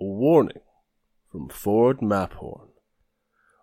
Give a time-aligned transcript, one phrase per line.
[0.00, 0.62] A warning
[1.30, 2.70] from Ford Maphorn,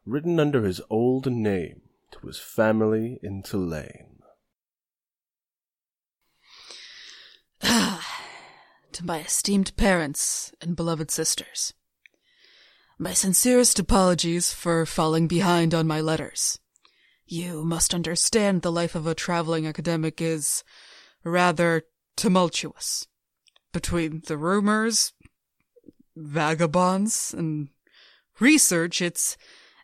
[0.05, 4.19] written under his old name to his family in Tulane.
[7.61, 8.01] to
[9.03, 11.73] my esteemed parents and beloved sisters.
[12.99, 16.59] My sincerest apologies for falling behind on my letters.
[17.25, 20.63] You must understand the life of a traveling academic is
[21.23, 21.83] rather
[22.15, 23.07] tumultuous.
[23.73, 25.13] Between the rumors,
[26.17, 27.69] vagabonds, and
[28.39, 29.37] research, it's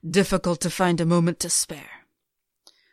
[0.08, 2.06] difficult to find a moment to spare.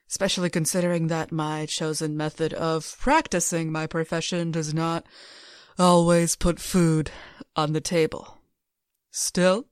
[0.08, 5.06] Especially considering that my chosen method of practicing my profession does not
[5.78, 7.10] always put food
[7.56, 8.38] on the table.
[9.10, 9.66] Still,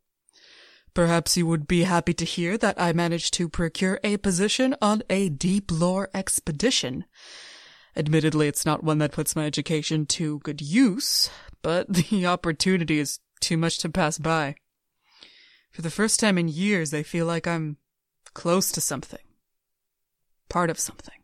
[0.95, 5.03] perhaps you would be happy to hear that I managed to procure a position on
[5.11, 7.05] a deep lore expedition.
[7.97, 11.31] Admittedly, it's not one that puts my education to good use,
[11.62, 14.56] but the opportunity is too much to pass by.
[15.70, 17.77] For the first time in years, I feel like I'm
[18.34, 19.20] close to something.
[20.48, 21.14] Part of something.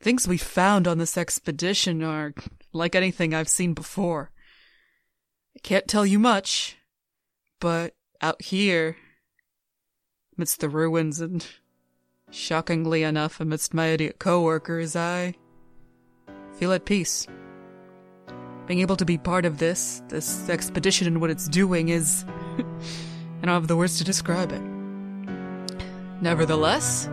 [0.00, 2.32] Things we found on this expedition are
[2.72, 4.30] like anything I've seen before.
[5.56, 6.76] I can't tell you much,
[7.58, 8.96] but out here,
[10.36, 11.44] amidst the ruins and,
[12.30, 15.34] shockingly enough, amidst my idiot coworkers, I
[16.54, 17.26] feel at peace.
[18.68, 22.26] Being able to be part of this, this expedition and what it's doing is.
[22.58, 24.60] I don't have the words to describe it.
[26.20, 27.08] Nevertheless,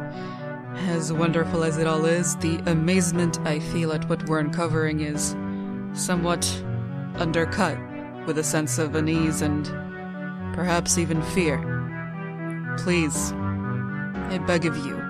[0.75, 5.33] as wonderful as it all is, the amazement I feel at what we're uncovering is
[5.93, 6.45] somewhat
[7.15, 7.77] undercut
[8.25, 9.65] with a sense of unease and
[10.53, 11.57] perhaps even fear.
[12.79, 15.01] Please, I beg of you,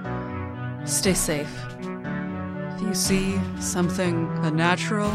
[0.85, 1.49] stay safe.
[1.79, 5.11] If you see something unnatural,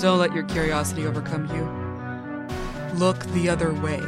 [0.00, 2.98] don't let your curiosity overcome you.
[2.98, 4.00] Look the other way.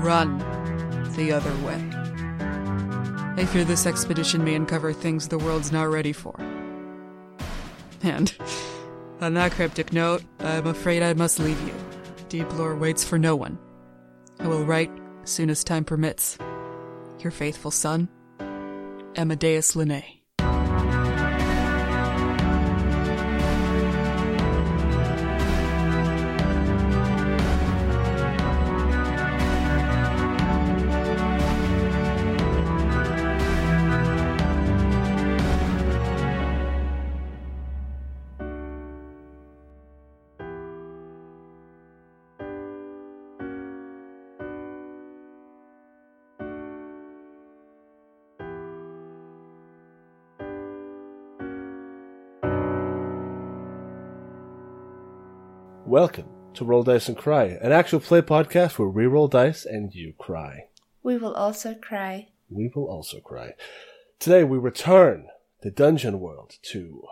[0.00, 0.38] Run
[1.14, 1.80] the other way.
[3.40, 6.34] I fear this expedition may uncover things the world's not ready for.
[8.02, 8.34] And
[9.20, 11.74] on that cryptic note, I'm afraid I must leave you.
[12.28, 13.58] Deep lore waits for no one.
[14.40, 14.90] I will write
[15.22, 16.36] as soon as time permits.
[17.20, 18.08] Your faithful son,
[19.16, 20.19] Amadeus Linnae.
[55.90, 59.92] Welcome to Roll Dice and Cry, an actual play podcast where we roll dice and
[59.92, 60.68] you cry.
[61.02, 62.28] We will also cry.
[62.48, 63.54] We will also cry.
[64.20, 65.26] Today we return
[65.62, 67.02] the Dungeon World to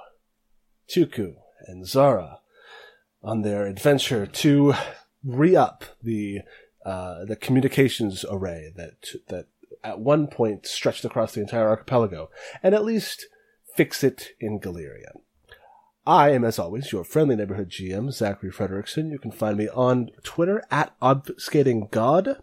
[0.89, 1.35] Tuku
[1.67, 2.39] and Zara
[3.21, 4.75] on their adventure to
[5.25, 6.43] re-up the
[6.87, 9.47] uh, the communications array that that
[9.83, 12.31] at one point stretched across the entire archipelago,
[12.63, 13.27] and at least
[13.75, 15.19] fix it in Galerian.
[16.09, 19.11] I am, as always, your friendly neighborhood GM, Zachary Frederickson.
[19.11, 22.41] You can find me on Twitter at ObfuscatingGod.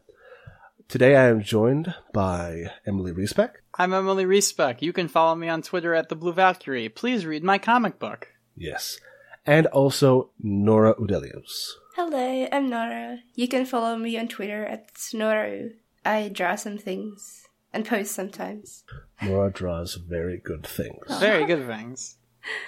[0.87, 3.53] Today I am joined by Emily Riesbeck.
[3.73, 4.83] I'm Emily Riesbeck.
[4.83, 6.89] You can follow me on Twitter at the Blue Valkyrie.
[6.89, 8.27] Please read my comic book.
[8.55, 8.99] Yes.
[9.47, 11.71] And also Nora Udelius.
[11.95, 13.21] Hello, I'm Nora.
[13.33, 15.71] You can follow me on Twitter at Snoru.
[16.05, 18.83] I draw some things and post sometimes.
[19.23, 21.19] Nora draws very good things.
[21.19, 22.17] Very good things.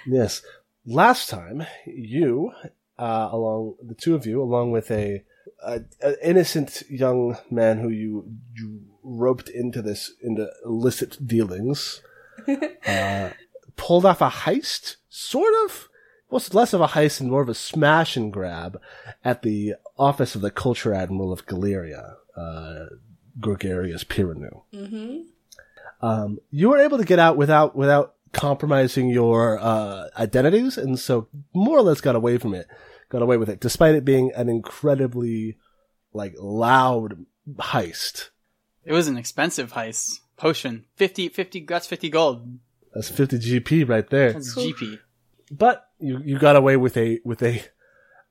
[0.07, 0.41] Yes.
[0.89, 2.53] Last time, you,
[2.97, 5.21] uh, along the two of you, along with a,
[5.61, 5.81] a,
[6.23, 12.01] innocent young man who you, you roped into this into illicit dealings,
[12.87, 13.31] uh,
[13.75, 15.89] pulled off a heist, sort of.
[16.29, 18.79] Well, it's less of a heist and more of a smash and grab
[19.25, 22.85] at the office of the Culture Admiral of Galeria, uh,
[23.41, 24.61] Gregarious Piranu.
[24.73, 25.17] Mm-hmm.
[26.01, 31.27] Um, you were able to get out without without compromising your uh, identities, and so
[31.53, 32.67] more or less got away from it,
[33.09, 35.57] got away with it, despite it being an incredibly
[36.13, 37.25] like loud
[37.55, 38.29] heist.
[38.85, 40.19] It was an expensive heist.
[40.37, 40.85] Potion.
[40.95, 42.59] 50, 50, that's 50 gold.
[42.93, 44.33] That's 50 GP right there.
[44.33, 44.99] That's GP.
[45.49, 47.63] But you you got away with a with a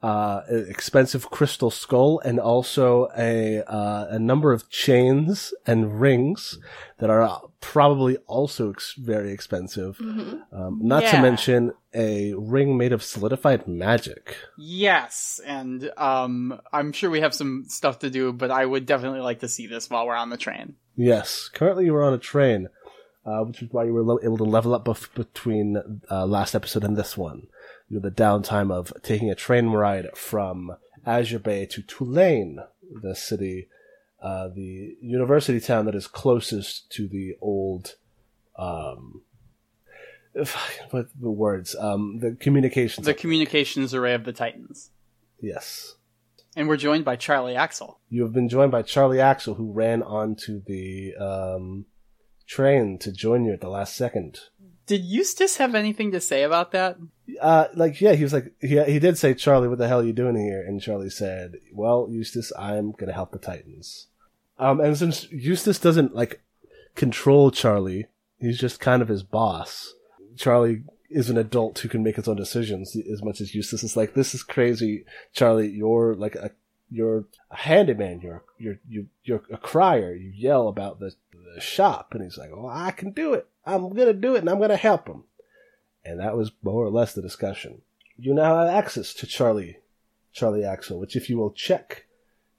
[0.02, 6.58] uh, expensive crystal skull and also a uh, a number of chains and rings
[6.98, 9.96] that are probably also ex- very expensive.
[9.98, 10.43] Mhm.
[10.52, 14.37] Um, not to mention a ring made of solidified magic.
[14.58, 19.20] Yes, and um, I'm sure we have some stuff to do, but I would definitely
[19.20, 20.75] like to see this while we're on the train.
[20.94, 22.69] Yes, currently we're on a train,
[23.25, 26.84] uh, which is why you were able to level up bef- between uh, last episode
[26.84, 27.49] and this one.
[27.88, 32.58] You had the downtime of taking a train ride from Azure Bay to Tulane,
[33.02, 33.68] the city,
[34.20, 37.94] uh, the university town that is closest to the old,
[38.58, 39.22] um,
[40.90, 43.06] what the words, um, the communications.
[43.06, 44.90] The communications array of the Titans.
[45.40, 45.94] yes.
[46.56, 48.00] And we're joined by Charlie Axel.
[48.08, 51.84] You have been joined by Charlie Axel, who ran onto the um,
[52.46, 54.40] train to join you at the last second.
[54.86, 56.96] Did Eustace have anything to say about that?
[57.40, 60.04] Uh, like, yeah, he was like, he, he did say, Charlie, what the hell are
[60.04, 60.62] you doing here?
[60.62, 64.06] And Charlie said, well, Eustace, I'm gonna help the Titans.
[64.58, 66.40] Um, and since Eustace doesn't, like,
[66.94, 68.06] control Charlie,
[68.38, 69.94] he's just kind of his boss.
[70.36, 73.96] Charlie is an adult who can make his own decisions as much as Eustace is
[73.96, 76.52] like, this is crazy, Charlie, you're like a,
[76.90, 81.12] you're a handyman, you're, you're, you, you're a crier, you yell about the,
[81.54, 82.12] the shop.
[82.12, 83.48] And he's like, well, I can do it.
[83.66, 85.24] I'm gonna do it and I'm gonna help him.
[86.04, 87.82] And that was more or less the discussion.
[88.16, 89.78] You now have access to Charlie,
[90.32, 92.06] Charlie Axel, which if you will check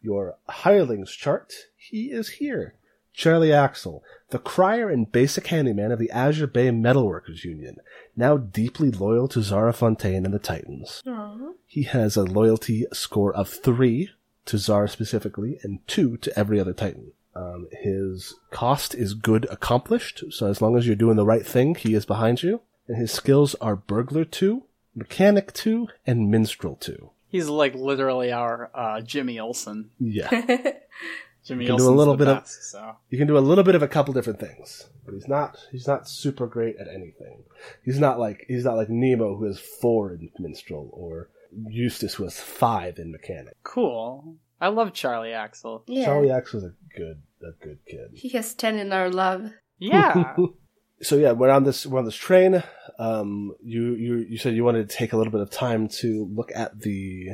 [0.02, 2.76] your hirelings chart, he is here.
[3.14, 7.78] Charlie Axel, the crier and basic handyman of the Azure Bay Metalworkers Union,
[8.16, 11.02] now deeply loyal to Zara Fontaine and the Titans.
[11.08, 11.54] Aw.
[11.66, 14.12] He has a loyalty score of three
[14.48, 17.12] to Zara specifically, and two to every other Titan.
[17.38, 21.76] Um, his cost is good accomplished, so as long as you're doing the right thing,
[21.76, 22.62] he is behind you.
[22.88, 24.64] And his skills are Burglar 2,
[24.96, 27.10] Mechanic 2, and Minstrel 2.
[27.30, 29.92] He's like literally our uh, Jimmy Olsen.
[30.00, 30.30] Yeah.
[31.46, 32.96] Jimmy You can do a little the bit of- so.
[33.10, 35.88] you can do a little bit of a couple different things, but he's not he's
[35.88, 37.44] not super great at anything.
[37.86, 41.30] He's not like he's not like Nemo who has four in Minstrel or
[41.70, 43.56] Eustace who has five in Mechanic.
[43.64, 44.36] Cool.
[44.60, 45.84] I love Charlie Axel.
[45.88, 46.06] yeah.
[46.06, 48.12] Charlie X was a good a good kid.
[48.14, 49.52] He has 10 in our love.
[49.80, 50.36] Yeah.
[51.02, 52.64] so yeah, we're on this we're on this train.
[53.00, 56.26] Um, you you you said you wanted to take a little bit of time to
[56.34, 57.30] look at the,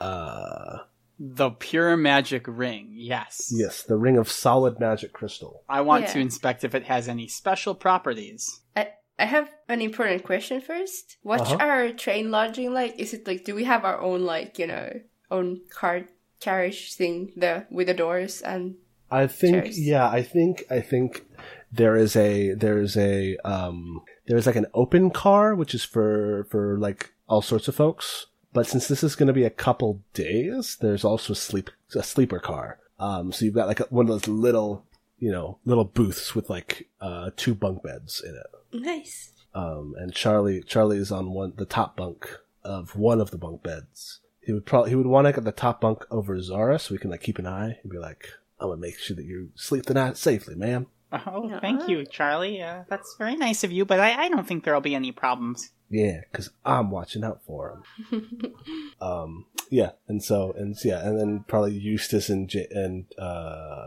[0.00, 0.78] uh,
[1.18, 2.90] the pure magic ring.
[2.92, 3.52] Yes.
[3.54, 5.62] yes, the ring of solid magic crystal.
[5.68, 6.12] I want Yeah.
[6.12, 8.60] to inspect if it has any special properties.
[8.76, 11.16] I, I have an important question first.
[11.22, 11.56] What's Uh-huh.
[11.64, 12.98] our train lodging like?
[12.98, 15.00] Is it like, do we have our own, like, you know,
[15.30, 16.02] own car
[16.40, 18.74] carriage thing the with the doors and
[19.14, 19.80] I think Chairs.
[19.80, 21.24] yeah, I think I think
[21.72, 26.46] there is a there is a um there's like an open car which is for
[26.50, 28.26] for like all sorts of folks.
[28.52, 32.02] But since this is going to be a couple days, there's also a sleep a
[32.02, 32.78] sleeper car.
[33.00, 34.84] Um, so you've got like a, one of those little
[35.18, 38.80] you know little booths with like uh two bunk beds in it.
[38.84, 39.32] nice?
[39.54, 42.28] Um, and Charlie Charlie is on one the top bunk
[42.64, 44.20] of one of the bunk beds.
[44.40, 46.98] He would probably he would want to get the top bunk over Zara so we
[46.98, 48.28] can like keep an eye and be like,
[48.64, 50.86] I'm gonna make sure that you sleep the night safely, ma'am.
[51.12, 51.60] Oh, Yeah.
[51.60, 52.60] thank you, Charlie.
[52.60, 55.70] Uh, that's very nice of you, but I, I don't think there'll be any problems.
[55.88, 58.54] Yeah, because I'm watching out for him.
[59.00, 63.84] um, yeah, and so and so, yeah, and then probably Eustace and J- and uh,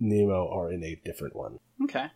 [0.00, 1.58] Nemo are in a different one.
[1.84, 2.06] Okay.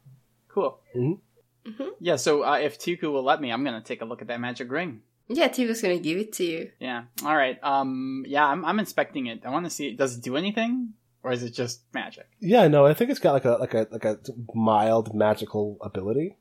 [0.49, 0.81] Cool.
[0.97, 1.19] Mhm.
[1.67, 1.91] Mhm.
[2.01, 4.29] Yeah, so uh, if Tiku will let me, I'm going to take a look at
[4.29, 5.03] that magic ring.
[5.29, 6.71] Yeah, Tiku's gonna give it to you.
[6.81, 7.05] Yeah.
[7.25, 7.57] All right.
[7.63, 8.25] Um.
[8.27, 9.43] Yeah, I'm, I'm inspecting it.
[9.47, 9.95] I want to see.
[9.95, 12.27] Does it do anything, or is it just magic?
[12.41, 14.19] Yeah, no, I think it's got like a like a like a
[14.55, 16.37] mild magical ability.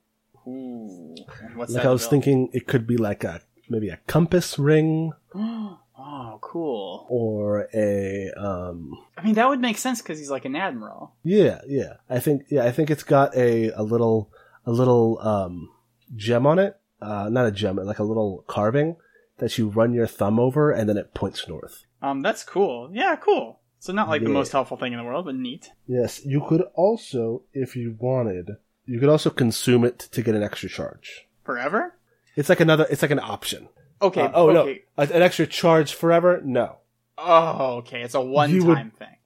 [0.48, 1.15] Ooh.
[1.55, 5.12] What's like that I was thinking, it could be like a maybe a compass ring
[5.36, 7.05] oh, cool.
[7.09, 11.13] or a um I mean, that would make sense because he's like an admiral.
[11.24, 14.31] yeah yeah i think yeah i think it's got a a little
[14.65, 15.69] a little um
[16.15, 18.95] gem on it uh not a gem like a little carving
[19.38, 22.21] that you run your thumb over and then it points north Um.
[22.21, 22.89] That's cool.
[22.93, 23.15] Yeah.
[23.17, 23.59] Cool.
[23.81, 25.71] So not like the most helpful thing in the world, but neat.
[25.88, 30.43] yes you could also if you wanted you could also consume it to get an
[30.43, 31.95] extra charge Forever.
[32.36, 33.69] it's like another it's like an option
[34.01, 34.21] Okay.
[34.21, 34.83] Uh, oh okay.
[34.98, 36.77] no an extra charge forever no
[37.21, 38.01] Oh, okay.
[38.01, 39.17] It's a one-time would- thing.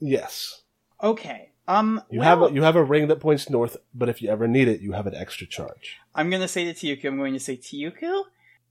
[0.00, 0.62] yes
[1.02, 1.50] Okay.
[1.68, 2.00] Um.
[2.10, 4.46] you well, have a, you have a ring that points north but if you ever
[4.48, 7.34] need it you have an extra charge I'm going to say to Tiyuku, I'm going
[7.34, 8.22] to say, Tiyuku,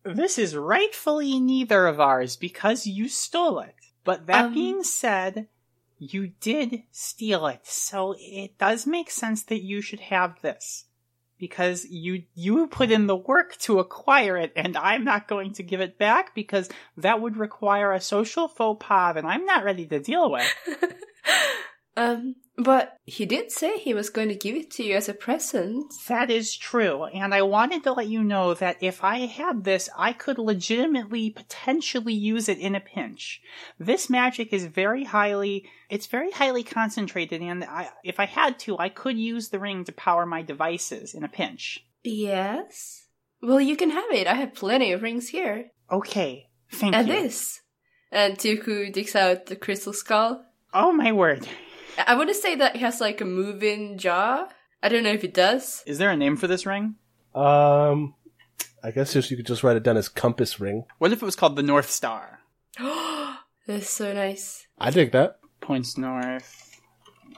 [0.04, 3.76] this is rightfully neither of ours because you stole it.
[4.06, 4.54] But that Um.
[4.54, 5.50] being said,
[6.00, 10.86] you did steal it, so it does make sense that you should have this.
[11.38, 15.64] Because you you put in the work to acquire it, and I'm not going to
[15.64, 19.86] give it back because that would require a social faux pas that I'm not ready
[19.88, 20.50] to deal with.
[21.98, 25.14] Um, but he did say he was going to give it to you as a
[25.14, 25.94] present.
[26.08, 29.90] That is true, and I wanted to let you know that if I had this,
[29.98, 33.42] I could legitimately potentially use it in a pinch.
[33.78, 38.78] This magic is very highly, it's very highly concentrated, and I, if I had to,
[38.78, 41.86] I could use the ring to power my devices in a pinch.
[42.04, 43.08] Yes.
[43.42, 44.28] Well, you can have it.
[44.28, 45.72] I have plenty of rings here.
[45.92, 47.14] Okay, thank and you.
[47.14, 47.62] this.
[48.12, 50.46] And Tuku digs out the crystal skull.
[50.74, 51.48] Oh my word.
[51.98, 54.48] I want to say that it has like a move-in jaw.
[54.84, 55.84] I don't know if it does.
[55.86, 56.96] Is there a name for this ring?
[57.34, 58.16] Um,
[58.84, 60.86] I guess just you could just write it down as compass ring.
[61.00, 62.40] What if it was called the North Star?
[63.68, 64.68] That's so nice.
[64.78, 65.40] I dig that.
[65.62, 66.80] Points north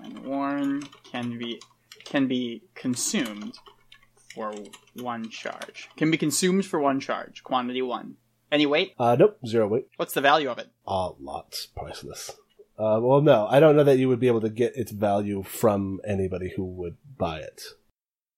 [0.04, 1.62] and worn can be
[2.04, 3.58] can be consumed
[4.34, 4.54] for
[4.96, 5.90] one charge.
[5.96, 7.44] Can be consumed for one charge.
[7.44, 8.16] Quantity one.
[8.52, 8.94] Any weight?
[9.00, 9.88] Uh, nope, zero weight.
[9.98, 10.70] What's the value of it?
[10.86, 12.32] Uh, lots, priceless.
[12.78, 15.44] Uh, well, no, I don't know that you would be able to get its value
[15.44, 17.62] from anybody who would buy it.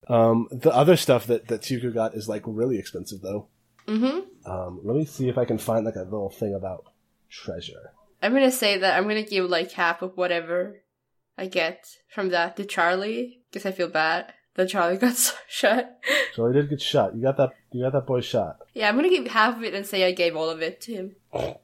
[0.08, 3.48] Um, the other stuff that that Tuku got is like really expensive though.
[3.88, 4.50] Mm-hmm.
[4.50, 6.86] Um, let me see if I can find like a little thing about
[7.30, 7.94] treasure.
[8.22, 10.82] I'm gonna say that I'm gonna give like half of whatever
[11.38, 15.16] I get from that to Charlie because I feel bad that Charlie got
[15.48, 15.90] shot.
[16.34, 17.16] So he did get shot.
[17.16, 17.54] You got that.
[17.72, 18.58] You got that boy shot.
[18.74, 20.94] Yeah, I'm gonna give half of it and say I gave all of it to
[20.94, 21.16] him.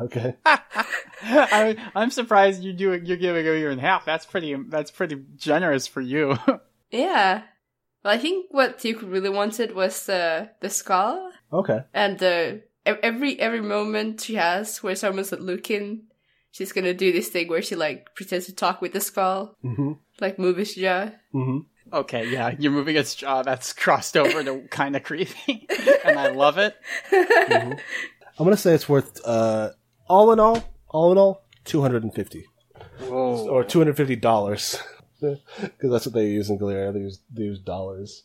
[0.00, 0.34] Okay.
[0.46, 4.04] I, I'm surprised you do you're giving a year and a half.
[4.04, 4.54] That's pretty.
[4.68, 6.36] That's pretty generous for you.
[6.90, 7.42] Yeah.
[8.04, 11.80] Well, I think what Tuku really wanted was the the skull Okay.
[11.92, 16.02] and the every every moment she has where someone's looking,
[16.52, 19.92] she's gonna do this thing where she like pretends to talk with the skull, Mm-hmm.
[20.20, 21.10] like move his jaw.
[21.34, 21.58] Mm-hmm.
[21.92, 23.42] okay, yeah, you're moving its jaw.
[23.42, 25.66] That's crossed over to kind of creepy,
[26.04, 26.76] and I love it.
[27.10, 27.76] I'm
[28.38, 29.70] gonna say it's worth uh,
[30.08, 32.46] all in all, all in all, two hundred and fifty
[33.00, 33.48] Whoa.
[33.48, 34.78] or two hundred fifty dollars,
[35.20, 36.92] because that's what they use in Galeria.
[36.92, 38.24] They use they use dollars,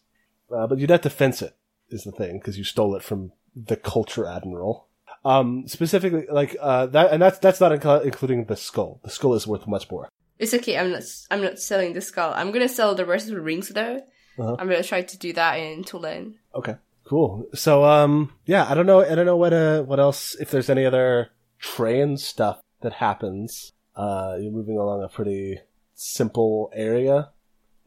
[0.55, 1.55] uh, but you'd have to fence it
[1.89, 4.87] is the thing because you stole it from the culture admiral.
[5.25, 9.01] Um, specifically, like uh, that, and that's that's not inc- including the skull.
[9.03, 10.09] The skull is worth much more.
[10.37, 10.77] It's okay.
[10.77, 11.03] I'm not.
[11.29, 12.33] I'm not selling the skull.
[12.33, 14.01] I'm gonna sell the rest of the rings though.
[14.37, 14.55] Uh-huh.
[14.57, 16.35] I'm gonna try to do that in Tulane.
[16.55, 17.47] Okay, cool.
[17.53, 19.01] So, um, yeah, I don't know.
[19.01, 20.35] I don't know what uh, what else.
[20.39, 25.59] If there's any other train stuff that happens, uh, you're moving along a pretty
[25.93, 27.29] simple area.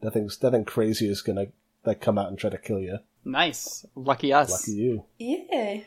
[0.01, 1.47] Nothing's nothing crazy is gonna
[1.85, 2.99] like come out and try to kill you.
[3.25, 4.51] Nice, lucky us.
[4.51, 5.05] Lucky you.
[5.17, 5.79] Yeah.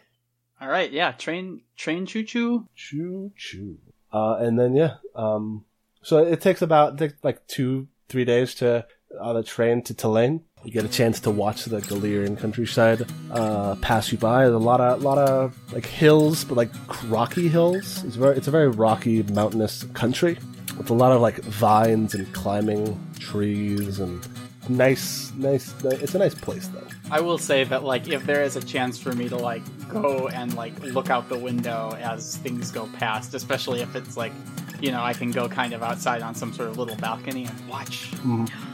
[0.60, 2.66] All right, yeah, train train choo choo.
[2.74, 3.78] Choo choo.
[4.12, 5.64] Uh, and then yeah, um,
[6.02, 8.86] so it takes about it takes like two three days to
[9.20, 10.42] on the train to Tulane.
[10.66, 14.42] You get a chance to watch the Galerian countryside uh, pass you by.
[14.42, 16.72] There's a lot of lot of like hills, but like
[17.04, 18.02] rocky hills.
[18.02, 20.36] It's very it's a very rocky mountainous country
[20.76, 24.26] with a lot of like vines and climbing trees and
[24.68, 25.72] nice nice.
[25.84, 26.88] It's a nice place though.
[27.12, 30.26] I will say that like if there is a chance for me to like go
[30.26, 34.32] and like look out the window as things go past, especially if it's like
[34.80, 37.68] you know I can go kind of outside on some sort of little balcony and
[37.68, 38.10] watch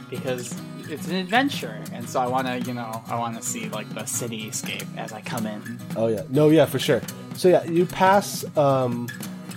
[0.09, 0.59] because
[0.93, 3.89] it's an adventure, and so I want to you know I want to see like
[3.89, 5.79] the cityscape as I come in.
[5.95, 7.01] Oh yeah, no, yeah, for sure.
[7.35, 9.09] So yeah, you pass, um,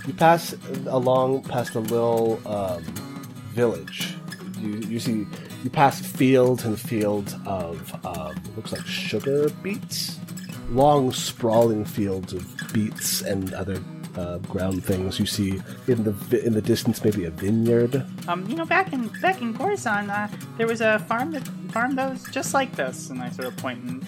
[0.07, 0.55] you pass
[0.87, 2.83] along past a little um,
[3.51, 4.15] village.
[4.59, 5.27] You you see
[5.63, 10.19] you pass fields and fields of um, looks like sugar beets,
[10.71, 13.79] long sprawling fields of beets and other
[14.17, 15.19] uh, ground things.
[15.19, 18.05] You see in the in the distance maybe a vineyard.
[18.29, 21.97] Um, you know, back in back in Coruscant, uh, there was a farm that farm
[21.97, 24.07] that was just like this, and I sort of point and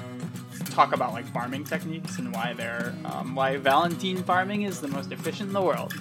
[0.70, 5.12] talk about like farming techniques and why they're um, why Valentine farming is the most
[5.12, 5.92] efficient in the world,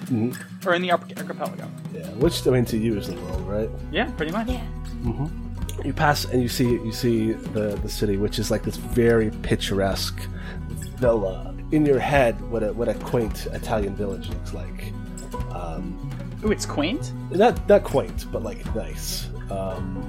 [0.66, 1.68] or in the arch- archipelago.
[1.92, 3.70] Yeah, which I mean to you is the world, right?
[3.92, 4.48] Yeah, pretty much.
[4.48, 4.64] Yeah.
[5.02, 5.48] Mm-hmm
[5.84, 9.30] you pass and you see you see the the city, which is like this very
[9.42, 10.18] picturesque
[10.98, 11.54] villa.
[11.70, 14.92] In your head, what a what a quaint Italian village looks like.
[15.54, 16.10] Um,
[16.44, 17.12] Ooh, it's quaint.
[17.30, 19.28] not not quaint, but like nice.
[19.50, 20.02] Um,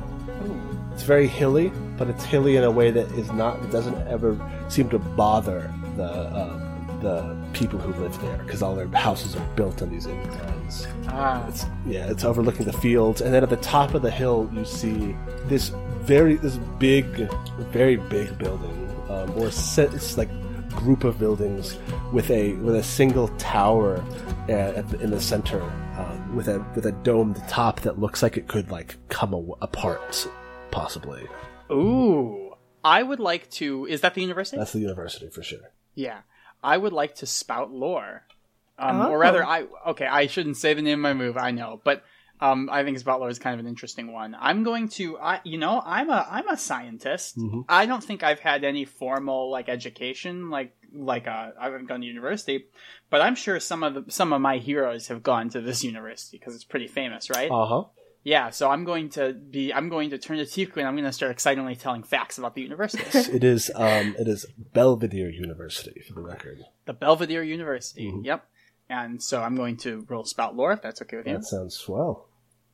[0.93, 4.37] it's very hilly, but it's hilly in a way that is not it doesn't ever
[4.69, 6.65] seem to bother the um,
[7.01, 10.87] the people who live there because all their houses are built on these inclines.
[11.07, 14.49] Ah, It's yeah, it's overlooking the fields, and then at the top of the hill
[14.53, 15.69] you see this
[16.01, 17.05] very this big,
[17.71, 20.29] very big building, um, or set, it's like
[20.75, 21.77] group of buildings
[22.13, 24.03] with a with a single tower
[24.47, 25.61] uh, at the, in the center,
[25.97, 29.51] um, with a with a domed top that looks like it could like come a-
[29.61, 30.27] apart,
[30.71, 31.27] possibly.
[31.71, 32.45] ooh.
[32.83, 33.85] I would like to.
[33.87, 34.57] Is that the university?
[34.57, 35.71] That's the university for sure.
[35.95, 36.19] Yeah,
[36.63, 38.23] I would like to spout lore,
[38.77, 39.09] um, Oh.
[39.11, 40.05] or rather, I okay.
[40.07, 41.35] I shouldn't say the name of my move.
[41.35, 42.03] I know, but
[42.41, 44.35] Um, I think his butler is kind of an interesting one.
[44.39, 47.37] I'm going to, I, you know, I'm a, I'm a scientist.
[47.37, 47.65] Mhm.
[47.67, 51.99] I don't think I've had any formal like education, like, like uh, I haven't gone
[52.01, 52.65] to university,
[53.09, 56.37] but I'm sure some of the, some of my heroes have gone to this university
[56.37, 57.51] because it's pretty famous, right?
[57.51, 57.83] Uh huh.
[58.23, 58.49] Yeah.
[58.51, 61.11] So I'm going to be, I'm going to turn to Tiku and I'm going to
[61.11, 66.13] start excitingly telling facts about the university, it is um it is Belvedere University for
[66.13, 66.59] the record.
[66.85, 68.05] the Belvedere University.
[68.11, 68.23] Mhm.
[68.25, 68.45] Yep.
[68.91, 71.33] And so I'm going to roll spout lore if that's okay with you.
[71.33, 72.27] That sounds swell.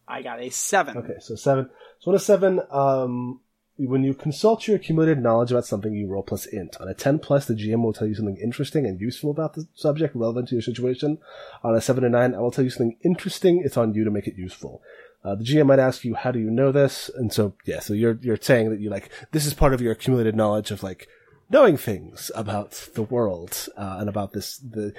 [0.08, 0.98] I got a seven.
[0.98, 1.70] Okay, so seven.
[2.00, 3.40] So on a seven, um,
[3.78, 6.78] when you consult your accumulated knowledge about something, you roll plus int.
[6.80, 9.68] On a ten plus, the GM will tell you something interesting and useful about the
[9.74, 11.18] subject relevant to your situation.
[11.64, 13.62] On a seven to nine, I will tell you something interesting.
[13.66, 14.82] It's on you to make it useful.
[15.24, 17.94] Uh, the GM might ask you, "How do you know this?" And so, yeah, so
[17.94, 21.08] you're you're saying that you like this is part of your accumulated knowledge of like
[21.50, 24.94] knowing things about the world uh, and about this the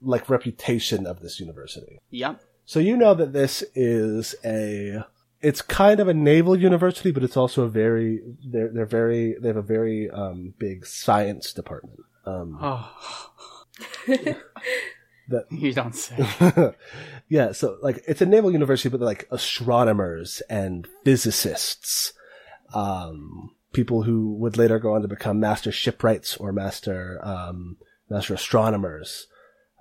[0.00, 2.00] like reputation of this university.
[2.10, 2.40] Yep.
[2.64, 5.04] So you know that this is a
[5.40, 9.48] it's kind of a naval university, but it's also a very they're they're very they
[9.48, 12.00] have a very um, big science department.
[12.24, 12.90] Um, Oh,
[15.28, 16.74] that you don't say.
[17.28, 22.12] yeah, so like it's a naval university, but like astronomers and physicists,
[22.72, 27.76] um, people who would later go on to become master shipwrights or master um,
[28.08, 29.26] master astronomers.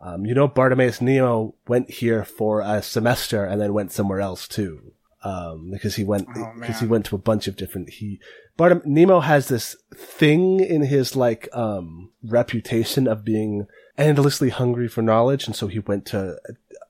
[0.01, 4.47] Um, you know, Bartimaeus Nemo went here for a semester and then went somewhere else
[4.47, 4.93] too.
[5.23, 8.19] Um, because he went, Oh, because he went to a bunch of different, he,
[8.57, 13.67] Bartim, Nemo has this thing in his like, um, reputation of being
[13.99, 15.45] endlessly hungry for knowledge.
[15.45, 16.37] And so he went to,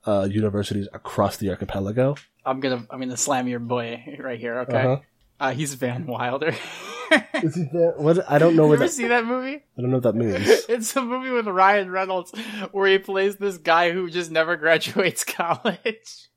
[0.08, 2.16] uh, universities across the archipelago.
[2.46, 4.60] I'm gonna I'm gonna slam your boy right here.
[4.62, 4.82] Okay.
[4.84, 4.98] uh
[5.40, 5.50] Uh-huh.
[5.52, 6.56] he's Van Wilder.
[7.36, 7.92] Is he there?
[7.98, 8.30] What?
[8.30, 9.64] I don't know you what ever that, see that movie?
[9.78, 10.48] I don't know what that means.
[10.70, 12.32] It's a movie with Ryan Reynolds
[12.72, 16.30] where he plays this guy who just never graduates college.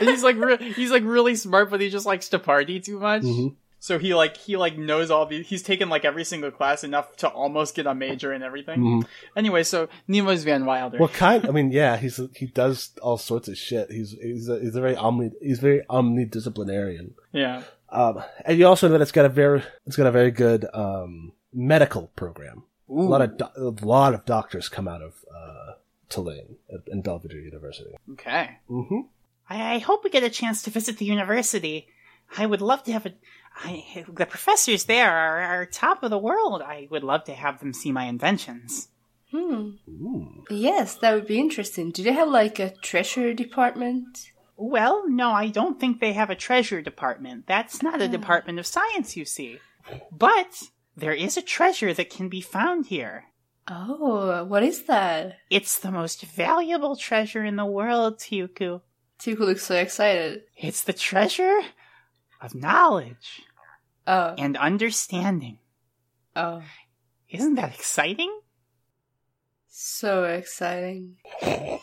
[0.00, 3.22] He's like re- he's like really smart, but he just likes to party too much.
[3.22, 3.54] Mhm.
[3.80, 5.46] So he like he like knows all these.
[5.46, 8.80] He's taken like every single class enough to almost get a major and everything.
[8.80, 9.06] Mhm.
[9.36, 10.98] Anyway, so Nemo's Van Wilder.
[10.98, 11.46] Well, kind.
[11.46, 13.92] I mean, yeah, he's he does all sorts of shit.
[13.92, 17.12] He's he's a, he's a very omni he's very omnidisciplinarian.
[17.32, 17.62] yeah.
[17.90, 20.66] Um, and you also know that it's got a very it's got a very good
[20.74, 22.64] um medical program.
[22.90, 25.72] A lot of do- a lot of doctors come out of uh,
[26.08, 27.94] Tulane and in Belvedere University.
[28.12, 28.58] Okay.
[28.70, 29.00] Mm-hmm.
[29.50, 31.88] I, I hope we get a chance to visit the university.
[32.36, 33.12] I would love to have a.
[33.56, 36.62] I, the professors there are, are top of the world.
[36.62, 38.88] I would love to have them see my inventions.
[39.30, 39.70] Hmm.
[39.88, 40.44] Ooh.
[40.48, 41.90] Yes, that would be interesting.
[41.90, 44.30] Do they have like a treasure department?
[44.60, 47.46] Well, no, I don't think they have a treasure department.
[47.46, 48.12] That's not a hmm.
[48.12, 49.60] department of science, you see.
[50.10, 50.64] But
[50.96, 53.26] there is a treasure that can be found here.
[53.68, 55.36] Oh, what is that?
[55.48, 58.80] It's the most valuable treasure in the world, Tyuku.
[59.20, 60.42] Tuku looks so excited.
[60.56, 61.60] It's the treasure
[62.40, 63.42] of knowledge
[64.08, 65.58] Oh, and understanding.
[66.34, 66.62] oh,
[67.30, 68.40] Isn't that exciting?
[69.68, 71.16] so exciting.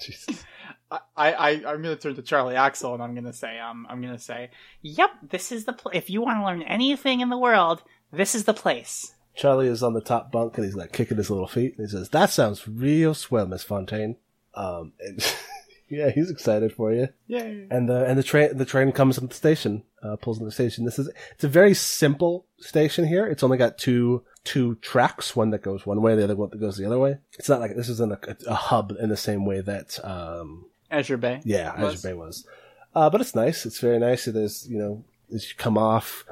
[0.00, 0.44] Jesus.
[0.90, 4.18] I, I, I'm gonna turn to Charlie Axel and I'm gonna say, um, I'm gonna
[4.18, 7.82] say, yep, this is the pl- if you want to learn anything in the world,
[8.12, 9.12] this is the place.
[9.34, 11.90] Charlie is on the top bunk and he's like kicking his little feet and he
[11.90, 14.16] says, "That sounds real swell, Miss Fontaine."
[14.54, 15.34] Um, and
[15.88, 17.08] yeah, he's excited for you.
[17.26, 17.66] Yay.
[17.70, 20.52] and the and the train the train comes at the station, uh, pulls into the
[20.52, 20.84] station.
[20.84, 23.26] This is it's a very simple station here.
[23.26, 26.60] It's only got two two tracks, one that goes one way, the other one that
[26.60, 27.18] goes the other way.
[27.38, 31.16] It's not like this isn't a, a hub in the same way that um Azure
[31.16, 31.40] Bay.
[31.44, 31.94] yeah Was.
[31.94, 32.46] Azure Bay was.
[32.94, 33.66] Uh, but it's nice.
[33.66, 34.24] It's very nice.
[34.24, 36.24] There's you know as you come off,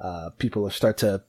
[0.00, 1.22] uh, people start to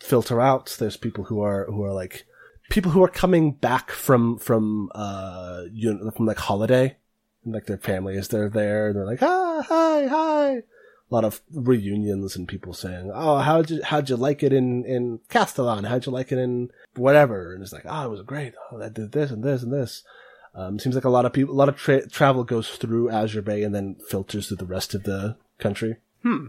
[0.00, 0.76] filter out.
[0.78, 2.26] There's people who are who are like
[2.70, 6.96] people who are coming back from from uh you know, from like holiday
[7.44, 10.62] and like their family is they're there and they're like ah hi hi a
[11.10, 15.20] lot of reunions and people saying oh how'd you how'd you like it in in
[15.28, 18.80] Castellan how'd you like it in whatever and it's like oh it was great oh
[18.80, 20.02] I did this and this and this
[20.54, 23.42] um seems like a lot of people a lot of tra- travel goes through Azure
[23.42, 26.48] Bay and then filters through the rest of the country hmm.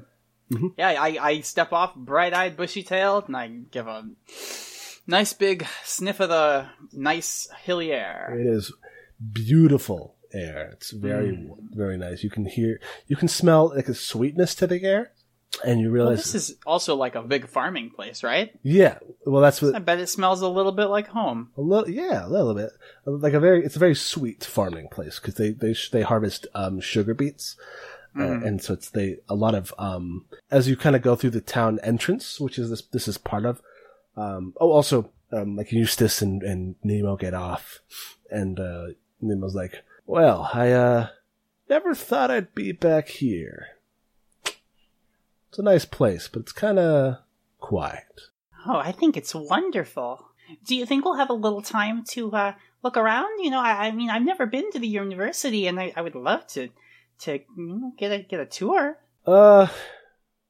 [0.52, 0.68] mm-hmm.
[0.78, 4.10] Yeah, I, I step off bright eyed, bushy tailed, and I give a
[5.08, 8.36] nice big sniff of the nice hilly air.
[8.38, 8.72] It is
[9.32, 10.70] beautiful air.
[10.74, 11.54] It's very, hmm.
[11.72, 12.24] very nice.
[12.24, 15.12] You can hear, you can smell like a sweetness to the air,
[15.64, 18.52] and you Well, realize, this is also like a big farming place, right?
[18.64, 18.98] yeah.
[19.26, 21.50] Well, that's what I bet it smells a little bit like home.
[21.58, 22.72] a little, yeah, a little bit
[23.06, 26.80] like a very, it's a very sweet farming place because they they they harvest um
[26.82, 27.56] sugar beets.
[28.16, 31.32] Uh, and so it's they a lot of um as you kind of go through
[31.32, 33.60] the town entrance, which is this this is part of.
[34.16, 37.80] Um, oh, also um like Eustace and and Nemo get off,
[38.30, 38.88] and uh
[39.20, 41.08] Nemo's like, well, I uh
[41.68, 43.70] never thought I'd be back here.
[45.54, 47.18] It's a nice place, but it's kind of
[47.60, 48.22] quiet.
[48.66, 50.30] Oh, I think it's wonderful.
[50.66, 53.40] Do you think we'll have a little time to uh, look around?
[53.40, 56.16] You know, I, I mean, I've never been to the university, and I, I would
[56.16, 56.70] love to
[57.20, 58.98] to you know, get a get a tour.
[59.28, 59.68] Uh,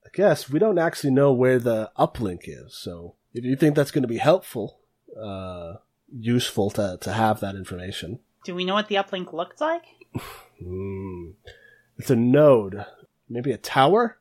[0.05, 3.91] I guess we don't actually know where the uplink is, so if you think that's
[3.91, 4.79] going to be helpful,
[5.21, 5.73] uh,
[6.17, 8.21] useful to to have that information.
[8.45, 9.83] Do we know what the uplink looked like?
[10.63, 11.31] Hmm.
[11.97, 12.85] It's a node,
[13.27, 14.19] maybe a tower,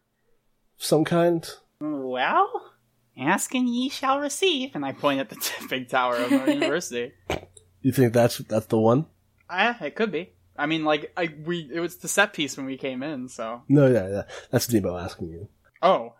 [0.83, 1.49] some kind.
[1.81, 2.73] Well,
[3.19, 4.73] ask and ye shall receive.
[4.75, 7.13] And I point at the big tower of our university.
[7.81, 9.07] You think that's that's the one?
[9.49, 10.33] Uh, it could be.
[10.57, 13.63] I mean, like, I we it was the set piece when we came in, so.
[13.69, 14.23] No, yeah, yeah.
[14.51, 15.49] That's Debo asking you.
[15.81, 16.15] Oh,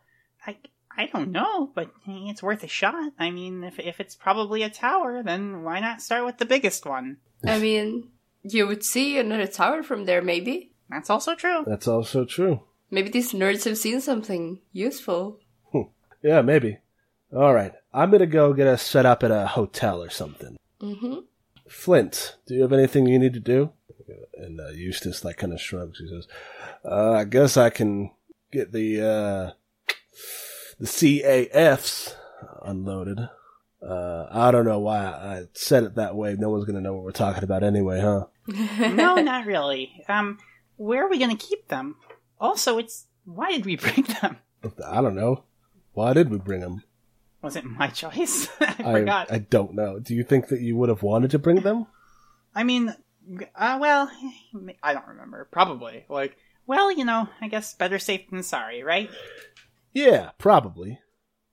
[0.47, 0.57] I
[0.97, 3.13] I don't know, but it's worth a shot.
[3.19, 6.87] I mean, if if it's probably a tower, then why not start with the biggest
[6.87, 7.19] one?
[7.45, 8.11] I mean,
[8.43, 10.73] you would see another tower from there, maybe.
[10.91, 11.65] That's also true.
[11.67, 12.61] That's also true.
[12.93, 15.41] Maybe these nerds have seen something useful.
[16.23, 16.79] Yeah, maybe.
[17.35, 20.59] All right, I'm gonna go get us set up at a hotel or something.
[20.81, 21.21] Mm-hmm.
[21.67, 23.73] Flint, do you have anything you need to do?
[24.35, 25.99] And uh, Eustace like kind of shrugs.
[25.99, 26.29] He says,
[26.85, 28.11] uh, "I guess I can
[28.53, 29.51] get the uh,
[30.79, 32.15] the CAFs
[32.61, 33.21] unloaded."
[33.83, 36.37] Uh, I don't know why I said it that way.
[36.39, 38.27] No one's gonna know what we're talking about anyway, huh?
[38.91, 40.05] no, not really.
[40.09, 40.39] Um,
[40.77, 41.97] where are we gonna keep them?
[42.43, 44.37] Also, it's why did we bring them?
[44.87, 45.45] I don't know.
[45.95, 46.83] Why did we bring them?
[47.41, 48.49] Was it my choice?
[48.61, 49.33] I forgot.
[49.33, 49.99] I don't know.
[49.99, 51.87] Do you think that you would have wanted to bring them?
[52.55, 52.95] I mean,
[53.55, 54.11] uh, well,
[54.83, 55.49] I don't remember.
[55.51, 56.05] Probably.
[56.09, 59.11] Like, well, you know, I guess better safe than sorry, right?
[59.93, 61.01] Yeah, probably.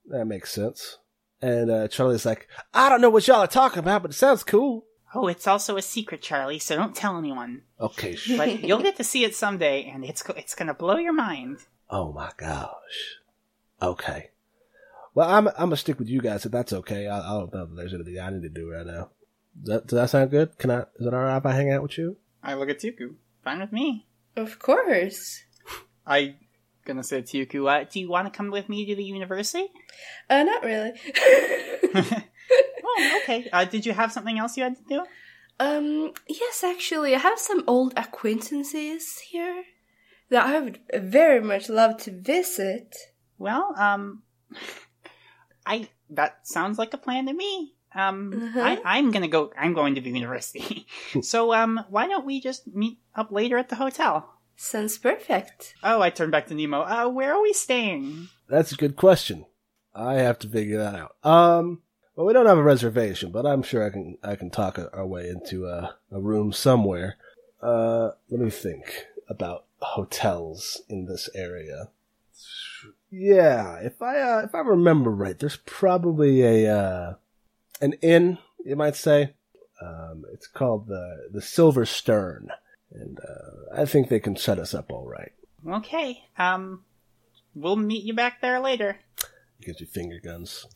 [0.06, 0.98] That makes sense.
[1.42, 4.42] And uh, Charlie's like, I don't know what y'all are talking about, but it sounds
[4.44, 4.84] cool.
[5.14, 7.62] Oh, it's also a secret, Charlie, so don't tell anyone.
[7.80, 8.14] Okay.
[8.16, 11.58] sh- But you'll get to see it someday, and it's it's gonna blow your mind.
[11.90, 13.16] oh my gosh.
[13.82, 14.30] Okay.
[15.14, 17.08] Well, I'm I'm gonna stick with you guys if that's okay.
[17.08, 19.10] I, I don't know if there's anything I need to do right now.
[19.62, 20.56] Does that, does that sound good?
[20.58, 20.80] Can I?
[20.98, 22.16] Is it alright if I hang out with you?
[22.42, 23.14] I look at Tuku.
[23.42, 24.06] Fine with me.
[24.36, 25.42] Of course.
[26.06, 26.36] I
[26.84, 29.66] gonna say to Tuku, uh, do you want to come with me to the university?
[30.28, 30.92] Uh, not really.
[32.84, 33.48] oh, okay.
[33.52, 35.04] Uh, did you have something else you had to do?
[35.60, 39.64] um, yes, actually, I have some old acquaintances here
[40.30, 42.96] that I would very much love to visit.
[43.38, 44.22] Well, um,
[45.66, 47.74] I that sounds like a plan to me.
[47.94, 48.60] Um, Uh-huh.
[48.60, 49.52] I, I'm gonna go.
[49.58, 50.86] I'm going to the university.
[51.22, 54.36] so, um, why don't we just meet up later at the hotel?
[54.56, 55.74] Sounds perfect.
[55.82, 56.82] Oh, I turn back to Nemo.
[56.82, 58.28] Uh, where are we staying?
[58.48, 59.46] That's a good question.
[59.94, 61.16] I have to figure that out.
[61.24, 61.82] Um,
[62.20, 65.06] well, we don't have a reservation, but I'm sure I can I can talk our
[65.06, 67.16] way into a, a room somewhere.
[67.62, 71.88] Uh, let me think about hotels in this area.
[73.10, 77.14] Yeah, if I uh, if I remember right, there's probably a uh,
[77.80, 79.32] an inn, you might say.
[79.80, 82.50] Um, it's called the the Silver Stern,
[82.92, 85.32] and uh, I think they can set us up all right.
[85.66, 86.24] Okay.
[86.36, 86.84] Um,
[87.54, 88.98] we'll meet you back there later.
[89.60, 90.66] You finger guns.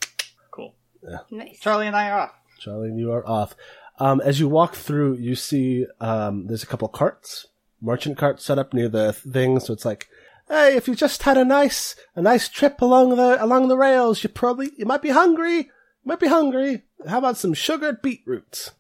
[1.05, 1.21] Cool.
[1.39, 1.59] Nice.
[1.61, 2.33] Charlie and I are off.
[2.59, 3.55] Charlie, and you are off.
[3.99, 7.47] Um, as you walk through, you see um, there's a couple carts,
[7.81, 9.61] merchant carts set up near the thing.
[9.61, 10.09] So it's like,
[10.49, 14.23] hey, if you just had a nice a nice trip along the along the rails,
[14.23, 15.57] you probably you might be hungry.
[15.59, 15.67] You
[16.05, 16.83] might be hungry.
[17.07, 18.73] How about some sugared beetroots,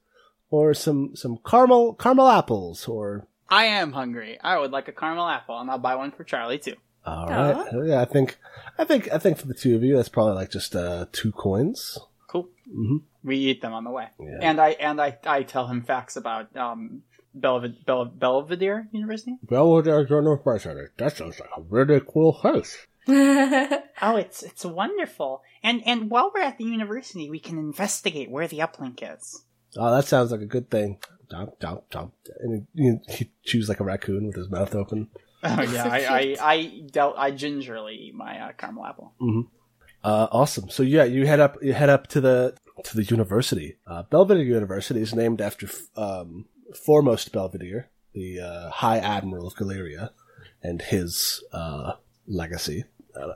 [0.51, 4.39] or some some caramel caramel apples, or I am hungry.
[4.43, 6.75] I would like a caramel apple, and I'll buy one for Charlie too.
[7.07, 8.01] all right, yeah.
[8.01, 8.39] I think
[8.79, 11.31] I think I think for the two of you, that's probably like just uh, two
[11.33, 11.99] coins.
[12.67, 12.75] Cool.
[12.75, 13.03] Mhm.
[13.23, 14.39] We eat them on the way, Yeah.
[14.43, 17.03] and I and I I tell him facts about um
[17.37, 19.37] Belvid- Bel- Belvedere University.
[19.51, 20.37] Well, there's no.
[20.97, 22.77] That sounds like a really cool house.
[24.03, 25.43] Oh, it's it's wonderful.
[25.63, 29.45] And and while we're at the university, we can investigate where the uplink is.
[29.77, 30.99] Oh, that sounds like a good thing.
[31.31, 32.13] Jump, jump, jump.
[32.41, 35.09] And he, he, he chews like a raccoon with his mouth open.
[35.43, 35.99] Oh yeah, So I,
[36.41, 36.53] I.
[36.53, 39.15] I dealt I gingerly eat my uh, caramel apple.
[40.05, 40.69] Uh, awesome.
[40.69, 43.77] So yeah, you head up, you head up to the, to the university.
[43.87, 46.45] Uh, Belvedere University is named after, um,
[46.85, 50.13] foremost Belvedere, the, uh, High Admiral of Galeria,
[50.63, 51.95] and his, uh,
[52.27, 52.85] legacy.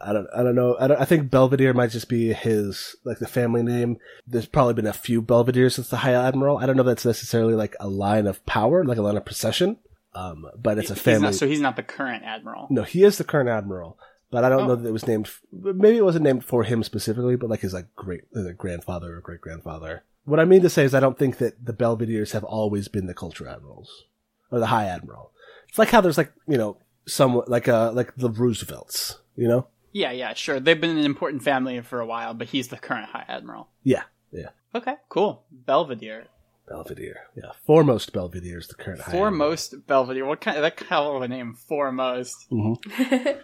[0.02, 0.76] I don't, I don't know.
[0.78, 3.98] I, don't, I think Belvedere might just be his, like the family name.
[4.26, 6.58] There's probably been a few Belvederes since the High Admiral.
[6.58, 9.24] I don't know if that's necessarily like a line of power, like a line of
[9.24, 9.78] procession.
[10.14, 11.22] Um, but it's a He's family.
[11.28, 12.66] not, so he's not the current admiral.
[12.70, 13.98] No, he is the current admiral,
[14.30, 14.76] but I don't know Oh.
[14.76, 15.30] that it was named.
[15.52, 19.20] Maybe it wasn't named for him specifically, but like his like great like grandfather or
[19.20, 20.04] great grandfather.
[20.24, 23.06] What I mean to say is, I don't think that the Belvederes have always been
[23.06, 24.04] the culture admirals
[24.50, 25.32] or the high admiral.
[25.68, 29.66] It's like how there's like you know some like uh like the Roosevelts, you know.
[29.92, 30.60] Yeah, yeah, sure.
[30.60, 33.68] They've been an important family for a while, but he's the current High Admiral.
[33.82, 34.50] Yeah, yeah.
[34.74, 35.44] Okay, cool.
[35.50, 36.26] Belvedere.
[36.68, 37.20] Belvedere.
[37.34, 40.26] Yeah, foremost Belvedere is the current high Foremost Belvedere.
[40.26, 41.54] What kind of that kind of a name?
[41.54, 42.46] Foremost.
[42.52, 42.78] Admiral.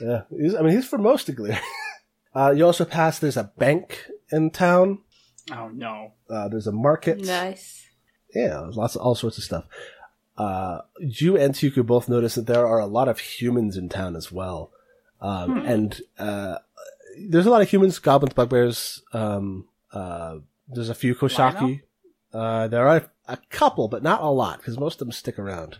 [0.00, 1.58] Yeah, he's, I mean he's for most of Glear.
[2.34, 3.18] uh, you also pass.
[3.18, 4.98] There's a bank in town.
[5.52, 6.12] Oh no.
[6.28, 7.20] Uh, there's a market.
[7.20, 7.88] nice.
[8.34, 9.64] Yeah, there's lots of all sorts of stuff.
[10.36, 14.14] Uh, you and Tuku both notice that there are a lot of humans in town
[14.16, 14.70] as well,
[15.22, 16.58] um, and uh,
[17.18, 19.02] there's a lot of humans, goblins, bugbears.
[19.14, 21.80] Um, uh, there's a few Koshaki.
[22.34, 25.78] Uh, there are a couple, but not a lot because most of them stick around.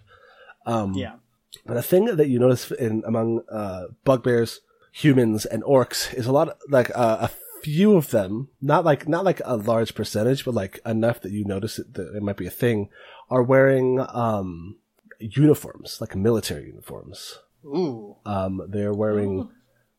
[0.65, 1.17] Um, Yeah.
[1.65, 4.61] But a thing that you notice in among uh, bugbears,
[4.93, 7.31] humans, and orcs is a lot of, like uh, a
[7.63, 11.45] few of them, not like not like a large percentage, but like enough that you
[11.45, 12.91] notice it, that it might be a thing,
[13.31, 14.77] are wearing um,
[15.19, 17.39] uniforms, like military uniforms.
[17.65, 18.17] Ooh.
[18.25, 19.49] Um, they're wearing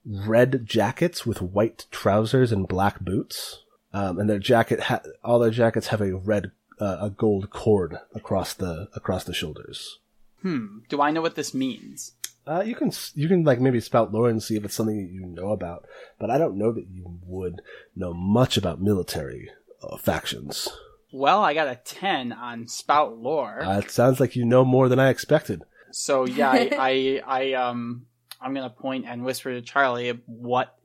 [0.06, 3.64] red jackets with white trousers and black boots.
[3.94, 7.98] Um, and their jacket, ha- all their jackets have a red, uh, a gold cord
[8.14, 10.00] across the across the shoulders.
[10.48, 10.78] Hmm.
[10.88, 12.14] Do I know what this means?
[12.46, 15.12] Uh, you can you can like maybe spout lore and see if it's something that
[15.12, 15.86] you know about,
[16.18, 17.62] but I don't know that you would
[17.94, 19.50] know much about military
[19.84, 20.70] uh, factions.
[21.12, 23.62] Well, I got a ten on spout lore.
[23.62, 25.64] Uh, it sounds like you know more than I expected.
[25.92, 28.06] So yeah, I, I, I um,
[28.40, 30.78] I'm gonna point and whisper to Charlie what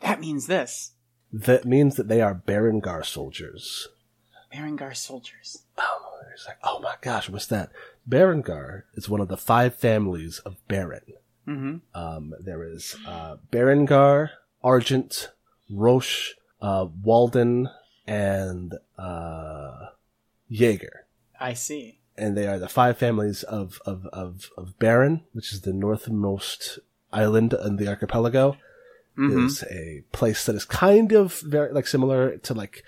[0.00, 0.46] that means.
[0.46, 0.92] This
[1.30, 3.88] That means that they are Berengar soldiers.
[4.54, 5.64] Berengar soldiers.
[5.76, 7.70] Oh, it's like, oh my gosh, what's that?
[8.08, 11.02] Berengar is one of the five families of Baron.
[11.46, 11.76] Mm-hmm.
[11.94, 14.30] Um, there is uh, Berengar,
[14.62, 15.30] Argent,
[15.70, 17.68] Roche, uh, Walden,
[18.06, 19.86] and uh,
[20.48, 21.06] Jaeger.
[21.40, 21.98] I see.
[22.16, 26.78] and they are the five families of of of, of Baron, which is the northmost
[27.12, 28.56] island in the archipelago.
[29.18, 29.46] Mhm.
[29.46, 32.82] Is a place that is kind of very like similar to like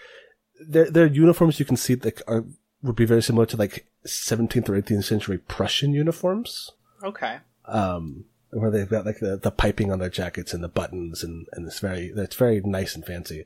[0.61, 1.59] their their uniforms.
[1.59, 2.45] You can see that are
[2.85, 6.71] would be very similar to like 17th or 18th century Prussian uniforms.
[7.03, 7.39] Okay.
[7.65, 11.47] Um, where they've got like the, the piping on their jackets and the buttons and,
[11.53, 13.45] and it's very, it's very nice and fancy.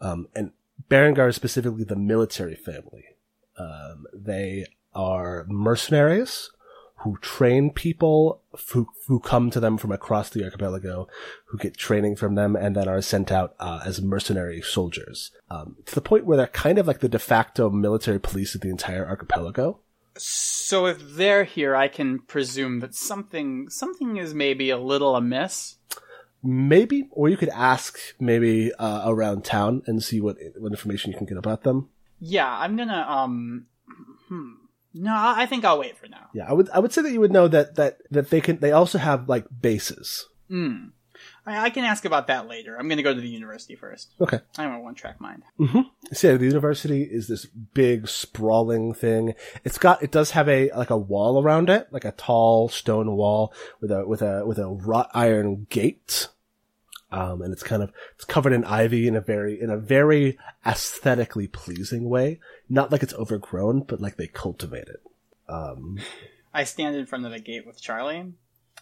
[0.00, 0.50] Um, and
[0.90, 3.04] Berengar is specifically the military family.
[3.56, 6.50] Um, they are mercenaries
[7.02, 11.08] who train people who, who come to them from across the archipelago,
[11.46, 15.30] who get training from them and then are sent out, uh, as mercenary soldiers.
[15.50, 18.60] Um, to the point where they're kind of like the de facto military police of
[18.60, 19.80] the entire archipelago.
[20.16, 25.76] So if they're here, I can presume that something something is maybe a little amiss.
[26.44, 31.16] Maybe, or you could ask maybe uh, around town and see what what information you
[31.16, 31.88] can get about them.
[32.20, 33.66] Yeah, I'm gonna um.
[34.28, 34.61] Hmm.
[34.94, 36.28] No, I think I'll wait for now.
[36.34, 38.58] Yeah, I would I would say that you would know that that that they can
[38.58, 40.26] they also have like bases.
[40.48, 40.88] Hmm.
[41.46, 42.76] I, I can ask about that later.
[42.76, 44.14] I'm gonna go to the university first.
[44.20, 44.40] Okay.
[44.58, 45.42] I'm a one track mind.
[46.12, 49.34] So yeah, the university is this big sprawling thing.
[49.64, 53.12] It's got it does have a like a wall around it, like a tall stone
[53.16, 56.28] wall with a with a with a wrought iron gate.
[57.12, 60.38] Um, and it's kind of it's covered in ivy in a very in a very
[60.66, 62.40] aesthetically pleasing way.
[62.68, 65.02] Not like it's overgrown, but like they cultivate it.
[65.48, 65.98] Um,
[66.54, 68.32] I stand in front of the gate with Charlie,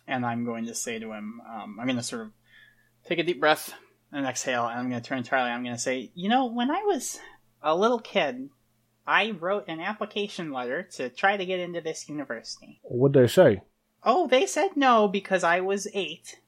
[0.07, 2.33] and I'm going to say to him, um, I'm going to sort of
[3.07, 3.75] take a deep breath
[4.13, 5.51] and exhale, and I'm going to turn to Charlie.
[5.51, 7.19] I'm going to say, you know, when I was
[7.63, 8.49] a little kid,
[9.07, 12.81] I wrote an application letter to try to get into this university.
[12.83, 13.63] what did they say?
[14.03, 16.40] Oh, they said no because I was eight.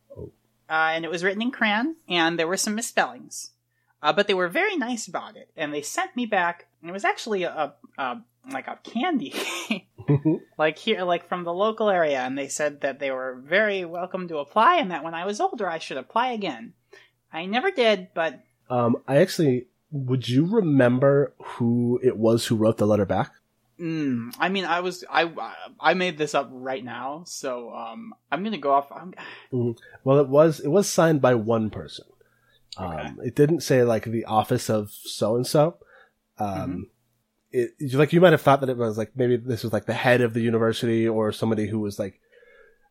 [0.68, 3.51] Uh, and it was written in crayon, and there were some misspellings.
[4.03, 6.66] Uh, but they were very nice about it, and they sent me back.
[6.81, 7.51] And it was actually a,
[7.98, 9.33] a, a like a candy,
[10.59, 12.20] like here, like from the local area.
[12.20, 15.40] And they said that they were very welcome to apply, and that when I was
[15.40, 16.72] older, I should apply again.
[17.33, 22.79] I never did, but Um, I actually, would you remember who it was who wrote
[22.79, 23.33] the letter back?
[23.83, 25.31] Mm, I mean, I was I
[25.81, 28.92] I made this up right now, so um, I'm gonna go off.
[28.92, 29.14] I'm,
[30.05, 32.07] Well, it was it was signed by one person.
[32.79, 33.09] Okay.
[33.09, 35.77] Um, it didn't say like the office of so and so.
[36.38, 36.87] Um,
[37.51, 39.92] it like you might have thought that it was like maybe this was like the
[39.92, 42.18] head of the university or somebody who was like,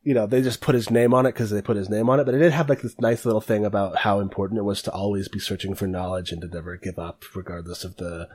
[0.04, 2.20] you know, they just put his name on it because they put his name on
[2.20, 2.26] it.
[2.26, 4.92] But it did have like this nice little thing about how important it was to
[4.92, 8.28] always be searching for knowledge and to never give up, regardless of the.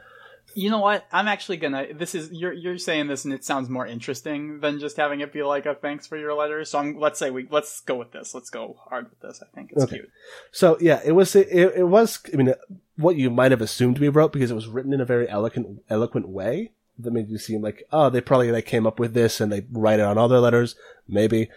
[0.56, 1.06] You know what?
[1.12, 1.92] I'm actually gonna.
[1.92, 5.30] This is you're you're saying this, and it sounds more interesting than just having it
[5.32, 6.64] be like a thanks for your letter.
[6.64, 6.98] So I'm.
[6.98, 8.34] Let's say we let's go with this.
[8.34, 9.42] Let's go hard with this.
[9.42, 9.96] I think it's Okay.
[9.96, 10.10] cute.
[10.52, 12.18] So yeah, it was it, it was.
[12.32, 12.54] I mean,
[12.96, 15.82] what you might have assumed we wrote because it was written in a very eloquent
[15.90, 16.72] eloquent way.
[16.98, 19.66] that made you seem like, oh, they probably like came up with this and they
[19.70, 20.74] write it on all their letters,
[21.06, 21.50] maybe.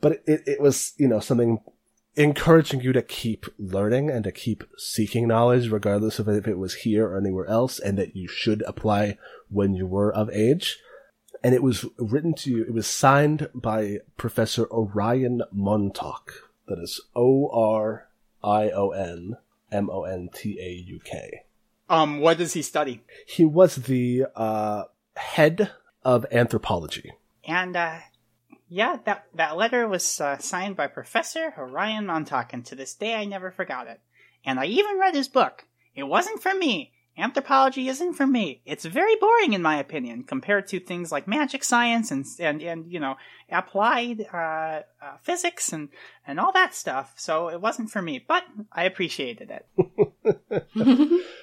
[0.00, 1.58] But it, it was, you know, something
[2.18, 6.74] encouraging you to keep learning and to keep seeking knowledge, regardless of if it was
[6.74, 9.16] here or anywhere else, and that you should apply
[9.48, 10.78] when you were of age.
[11.42, 16.50] And it was written to you, it was signed by Professor Orion Montauk.
[16.66, 18.08] That is O R
[18.42, 19.36] I O N
[19.70, 21.42] M O N T A U K.
[21.88, 23.02] Um, what does he study?
[23.26, 24.84] He was the uh,
[25.16, 25.70] head
[26.04, 27.12] of anthropology.
[27.44, 28.00] And uh,
[28.68, 33.14] yeah, that that letter was uh, signed by Professor Orion Montauk, and to this day
[33.14, 34.00] I never forgot it.
[34.44, 35.66] And I even read his book.
[35.94, 36.92] It wasn't for me.
[37.16, 38.62] Anthropology isn't for me.
[38.64, 42.92] It's very boring, in my opinion, compared to things like magic science and and and
[42.92, 43.16] you know
[43.50, 44.36] applied uh,
[45.02, 45.88] uh, physics and
[46.26, 47.14] and all that stuff.
[47.16, 51.24] So it wasn't for me, but I appreciated it.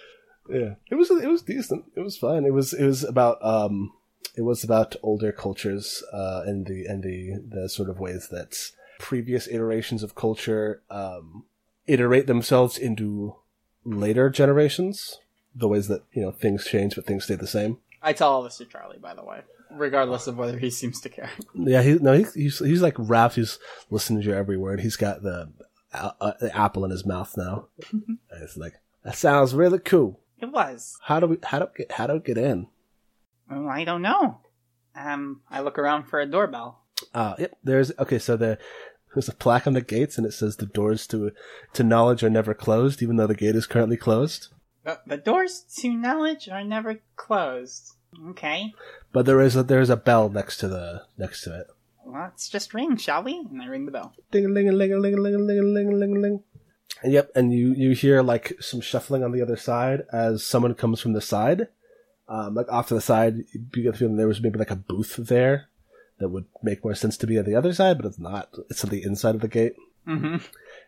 [0.50, 1.86] Yeah, it was it was decent.
[1.96, 2.46] It was fun.
[2.46, 3.92] It was it was about um
[4.38, 8.56] it was about older cultures uh and the and the the sort of ways that
[9.00, 11.46] previous iterations of culture um
[11.88, 13.36] iterate themselves into
[13.84, 15.20] later generations.
[15.54, 17.78] The ways that you know things change but things stay the same.
[18.02, 21.10] I tell all this to Charlie, by the way, regardless of whether he seems to
[21.10, 21.30] care.
[21.54, 23.36] Yeah, he no he, he's he's like rapt.
[23.36, 23.58] He's
[23.90, 24.82] listening to your every word.
[24.82, 25.52] He's got the
[25.94, 27.68] uh, the apple in his mouth now.
[28.42, 30.20] it's like that sounds really cool.
[30.40, 30.98] It was.
[31.04, 32.68] How do we how do we get how do we get in?
[33.50, 34.40] Well, I don't know.
[34.96, 36.82] Um, I look around for a doorbell.
[37.14, 37.58] Uh, yep.
[37.64, 38.20] There's okay.
[38.20, 38.58] So the
[39.14, 41.32] there's a plaque on the gates, and it says the doors to
[41.74, 44.48] to knowledge are never closed, even though the gate is currently closed.
[44.84, 47.92] The, the doors to knowledge are never closed.
[48.30, 48.74] Okay.
[49.12, 51.68] But there is a there's a bell next to the next to it.
[52.06, 53.40] Let's just ring, shall we?
[53.50, 54.14] And I ring the bell.
[54.32, 56.16] Ding a ling a ling a ling a ling a ling a ling a ling
[56.16, 56.44] a ling.
[57.02, 60.76] And yep, and you you hear like some shuffling on the other side as someone
[60.76, 61.68] comes from the side,
[62.28, 63.44] um, like off to the side.
[63.54, 65.68] You get the feeling there was maybe like a booth there
[66.20, 68.50] that would make more sense to be on the other side, but it's not.
[68.70, 69.76] It's on the inside of the gate.
[70.08, 70.38] Mm-hmm.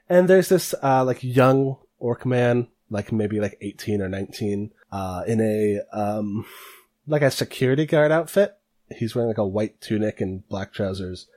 [0.10, 5.23] And there's this uh, like young orc man, like maybe like 18 or 19, uh,
[5.28, 6.45] in a um,
[7.08, 8.58] like a security guard outfit.
[8.95, 11.28] He's wearing like a white tunic and black trousers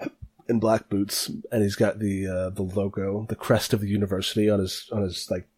[0.48, 4.48] and black boots, and he's got the uh, the logo, the crest of the university
[4.48, 5.48] on his on his like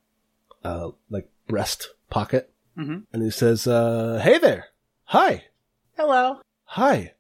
[0.64, 3.06] uh like breast pocket, Mhm.
[3.12, 4.66] and he says, uh, "Hey there,
[5.04, 5.44] hi,
[5.96, 6.40] Hello.
[6.64, 7.14] hi.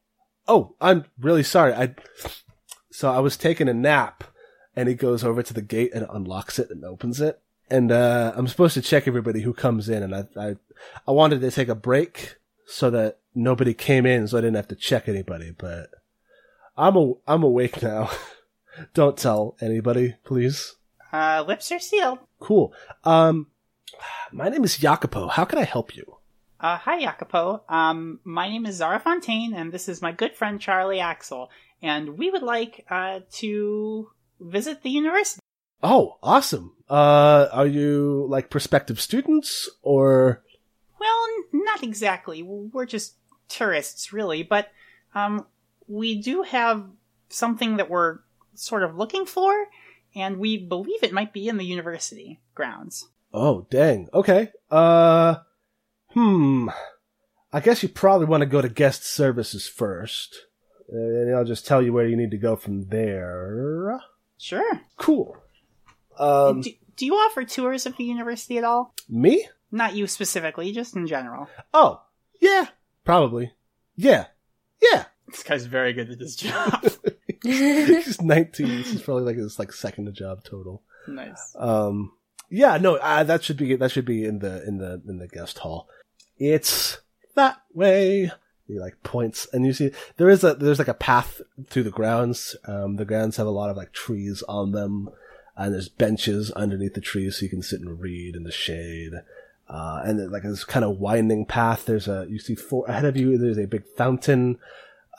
[0.48, 1.72] Oh, I'm really sorry.
[1.72, 1.94] I
[2.90, 4.24] so I was taking a nap,
[4.74, 7.40] and he goes over to the gate and unlocks it and opens it,
[7.70, 10.56] and uh, I'm supposed to check everybody who comes in, and I I
[11.06, 14.68] I wanted to take a break so that nobody came in, so I didn't have
[14.68, 15.90] to check anybody, but."
[16.78, 18.10] I'm a, I'm awake now.
[18.92, 20.74] Don't tell anybody, please.
[21.10, 22.18] Uh, lips are sealed.
[22.38, 22.74] Cool.
[23.02, 23.46] Um,
[24.32, 25.28] my name is Jacopo.
[25.28, 26.16] How can I help you?
[26.58, 27.62] Uh, hi, Jacopo.
[27.68, 31.50] Um, my name is Zara Fontaine, and this is my good friend Charlie Axel.
[31.82, 35.40] And we would like, uh, to visit the university.
[35.82, 36.72] Oh, awesome.
[36.88, 40.42] Uh, are you like prospective students or?
[40.98, 42.42] Well, n- not exactly.
[42.42, 43.16] We're just
[43.48, 44.68] tourists, really, but,
[45.14, 45.46] um,
[45.86, 46.84] we do have
[47.28, 48.20] something that we're
[48.54, 49.66] sort of looking for,
[50.14, 53.08] and we believe it might be in the university grounds.
[53.32, 54.08] Oh, dang.
[54.14, 54.50] Okay.
[54.70, 55.36] Uh,
[56.10, 56.68] hmm.
[57.52, 60.46] I guess you probably want to go to guest services first.
[60.88, 64.00] And I'll just tell you where you need to go from there.
[64.38, 64.80] Sure.
[64.96, 65.36] Cool.
[66.18, 68.94] Um, do, do you offer tours of the university at all?
[69.08, 69.46] me?
[69.72, 71.48] Not you specifically, just in general.
[71.74, 72.00] Oh,
[72.40, 72.68] yeah,
[73.04, 73.52] probably.
[73.96, 74.26] Yeah.
[74.80, 75.04] Yeah.
[75.28, 76.86] This guy's very good at his job.
[77.42, 78.68] He's 19.
[78.68, 80.82] This is probably like his like second job total.
[81.08, 81.54] nice.
[81.58, 82.12] Um,
[82.50, 85.28] yeah, no, uh, that should be that should be in the in the in the
[85.28, 85.88] guest hall.
[86.38, 86.98] It's
[87.34, 88.30] that way.
[88.66, 91.90] He like points, and you see there is a there's like a path through the
[91.90, 92.56] grounds.
[92.66, 95.08] Um, the grounds have a lot of like trees on them,
[95.56, 99.12] and there's benches underneath the trees so you can sit and read in the shade.
[99.68, 101.86] Uh, and then, like this kind of winding path.
[101.86, 103.38] There's a you see four ahead of you.
[103.38, 104.58] There's a big fountain,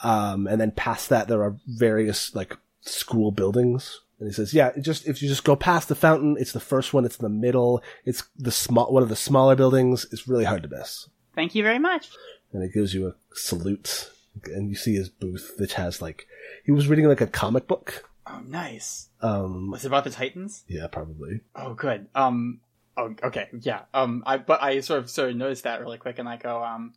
[0.03, 4.01] um, and then past that there are various like school buildings.
[4.19, 6.59] And he says, "Yeah, it just if you just go past the fountain, it's the
[6.59, 7.05] first one.
[7.05, 7.83] It's in the middle.
[8.05, 10.07] It's the small one of the smaller buildings.
[10.11, 12.09] It's really hard to miss." Thank you very much.
[12.51, 14.09] And he gives you a salute,
[14.45, 16.25] and you see his booth, which has like
[16.65, 18.09] he was reading like a comic book.
[18.25, 19.07] Oh, nice.
[19.21, 20.63] Um, Was it about the Titans?
[20.67, 21.41] yeah, probably.
[21.55, 22.07] Oh, good.
[22.15, 22.59] Um.
[22.97, 23.49] Oh, okay.
[23.61, 23.81] Yeah.
[23.93, 24.23] Um.
[24.25, 26.93] I but I sort of sort of noticed that really quick, and I go, um,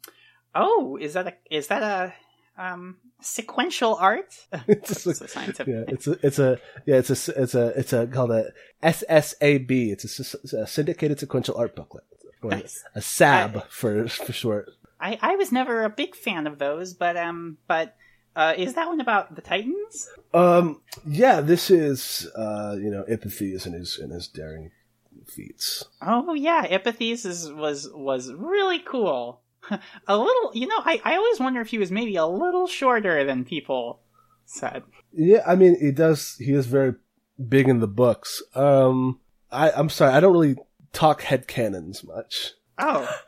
[0.55, 2.15] oh, is that a is that a
[2.61, 4.31] um sequential art?
[4.69, 5.67] It's just It's a scientific.
[5.75, 8.53] yeah, it's a, it's a, yeah, it's a, it's a, it's a called a
[8.83, 9.71] SSAB.
[9.93, 10.05] It's
[10.53, 12.05] a, a syndicated sequential art booklet,
[12.43, 12.85] or Nice.
[12.95, 14.71] a SAB for for short.
[15.01, 17.97] I I was never a big fan of those, but um, but
[18.37, 20.09] uh, is that one about the Titans?
[20.33, 24.71] Um, yeah, this is uh, you know, Ipithes and his and his daring
[25.27, 25.85] feats.
[26.01, 29.41] Oh yeah, Ipithes is, was was really cool.
[30.07, 33.25] a little, you know, I I always wonder if he was maybe a little shorter
[33.25, 34.01] than people
[34.45, 34.83] said.
[35.13, 36.37] Yeah, I mean, he does.
[36.39, 36.95] He is very
[37.49, 38.43] big in the books.
[38.55, 40.57] Um, I I'm sorry, I don't really
[40.93, 42.55] talk headcanons much.
[42.79, 43.09] Oh.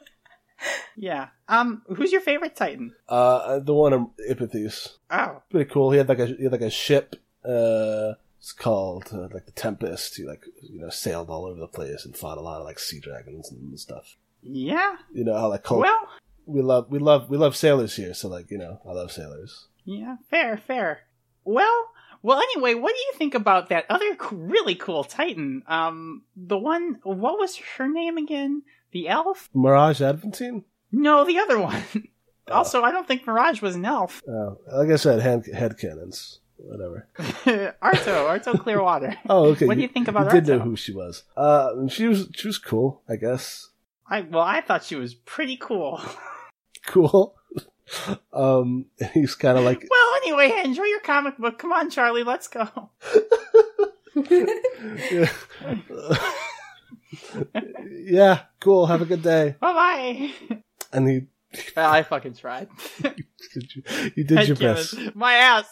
[0.97, 1.29] Yeah.
[1.49, 1.83] Um.
[1.97, 2.95] Who's your favorite Titan?
[3.09, 4.91] Uh, the one in Ipithes.
[5.11, 5.43] Oh.
[5.51, 5.91] pretty cool.
[5.91, 7.17] He had like a he had like a ship.
[7.45, 10.17] Uh, it's called uh, like the Tempest.
[10.17, 12.79] He like you know sailed all over the place and fought a lot of like
[12.79, 14.17] sea dragons and stuff.
[14.43, 14.97] Yeah.
[15.13, 16.09] You know how like Well.
[16.47, 18.15] we love we love we love sailors here.
[18.15, 19.69] So like you know I love sailors.
[19.85, 20.17] Yeah.
[20.31, 20.57] Fair.
[20.57, 21.01] Fair.
[21.45, 21.89] Well.
[22.23, 22.39] Well.
[22.41, 25.63] Anyway, what do you think about that other really cool Titan?
[25.67, 26.23] Um.
[26.37, 26.99] The one.
[27.03, 28.63] What was her name again?
[28.93, 29.49] The elf?
[29.55, 30.65] Mirage Adventine.
[30.93, 31.83] No, the other one.
[32.51, 34.23] also, I don't think Mirage was an elf.
[34.29, 36.39] Oh, like I said, hand, headcanons.
[36.59, 37.09] Whatever.
[37.19, 37.75] Arto.
[38.29, 39.17] Arto Clearwater.
[39.29, 39.67] Oh, okay.
[39.67, 41.25] What do you think about You did know who she was.
[41.37, 43.03] Uh, she was she was cool.
[43.09, 43.71] I guess
[44.09, 46.01] I well, I thought she was pretty cool.
[46.87, 47.37] cool.
[48.33, 51.59] um, he's kind of like Well, anyway, enjoy your comic book.
[51.59, 52.91] Come on, Charlie, let's go.
[55.11, 55.31] yeah.
[57.91, 58.87] yeah, cool.
[58.87, 59.57] Have a good day.
[59.61, 59.73] Bye
[60.49, 60.59] bye.
[60.93, 61.21] And he,
[61.77, 62.69] Well, I fucking tried.
[63.03, 63.83] you,
[64.17, 64.95] you did your best.
[65.15, 65.67] My ass.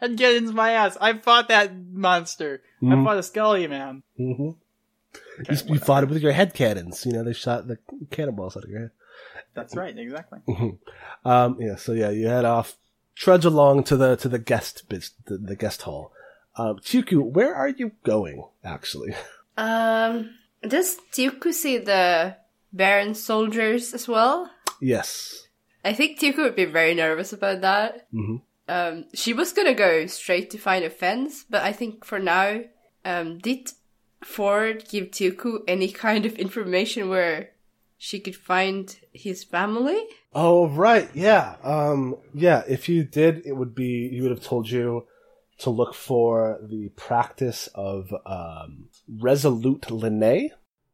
[0.00, 0.96] Headcanon's my ass.
[1.00, 2.62] I fought that monster.
[2.82, 3.04] I Mhm.
[3.04, 4.02] fought a Scully man.
[5.36, 7.04] Hmm you, you fought it with your head cannons.
[7.06, 7.78] You know, they shot the
[8.10, 8.90] cannonballs out of your head.
[9.54, 10.40] That's right, exactly.
[11.24, 12.76] Um, yeah, so yeah, you head off,
[13.14, 16.12] trudge along to the to the guest biz, the, the guest hall.
[16.56, 18.44] Um, Tuku, where are you going?
[18.64, 19.14] Actually,
[19.56, 20.30] Um,
[20.62, 22.36] does Tuku see the
[22.72, 24.50] Baron soldiers as well?
[24.80, 25.40] yes.
[25.84, 28.06] I think Tuku would be very nervous about that.
[28.10, 28.36] hmm
[28.68, 32.60] Um, she was gonna go straight to find a fence, but I think for now,
[33.04, 33.70] um, did
[34.24, 37.50] Ford give Tuku any kind of information where
[37.98, 40.02] she could find his family?
[40.34, 42.62] Oh right, yeah, um, yeah.
[42.68, 45.06] If you did, it would be he would have told you
[45.58, 50.50] to look for the practice of um, resolute Linnae,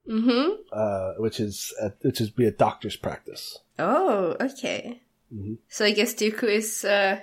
[0.08, 0.52] Mm-hmm.
[0.72, 3.58] uh, which is a, which is be a doctor's practice.
[3.78, 5.02] Oh, okay.
[5.32, 5.58] Mhm.
[5.68, 7.20] So I guess Tuku is uh,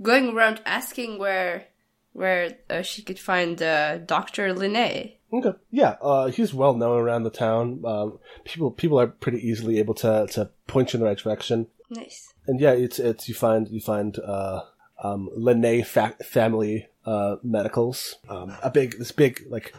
[0.00, 1.66] going around asking where
[2.12, 5.14] where uh, she could find uh, Doctor Linnae.
[5.32, 5.52] Okay.
[5.70, 7.82] Yeah, uh, he's well known around the town.
[7.84, 8.10] Uh,
[8.44, 11.68] people people are pretty easily able to to point you in the right direction.
[11.88, 12.32] Nice.
[12.46, 14.62] And yeah, it's it's you find you find uh,
[15.02, 18.16] um, Linnae fa- family uh, medicals.
[18.28, 19.72] Um, a big this big like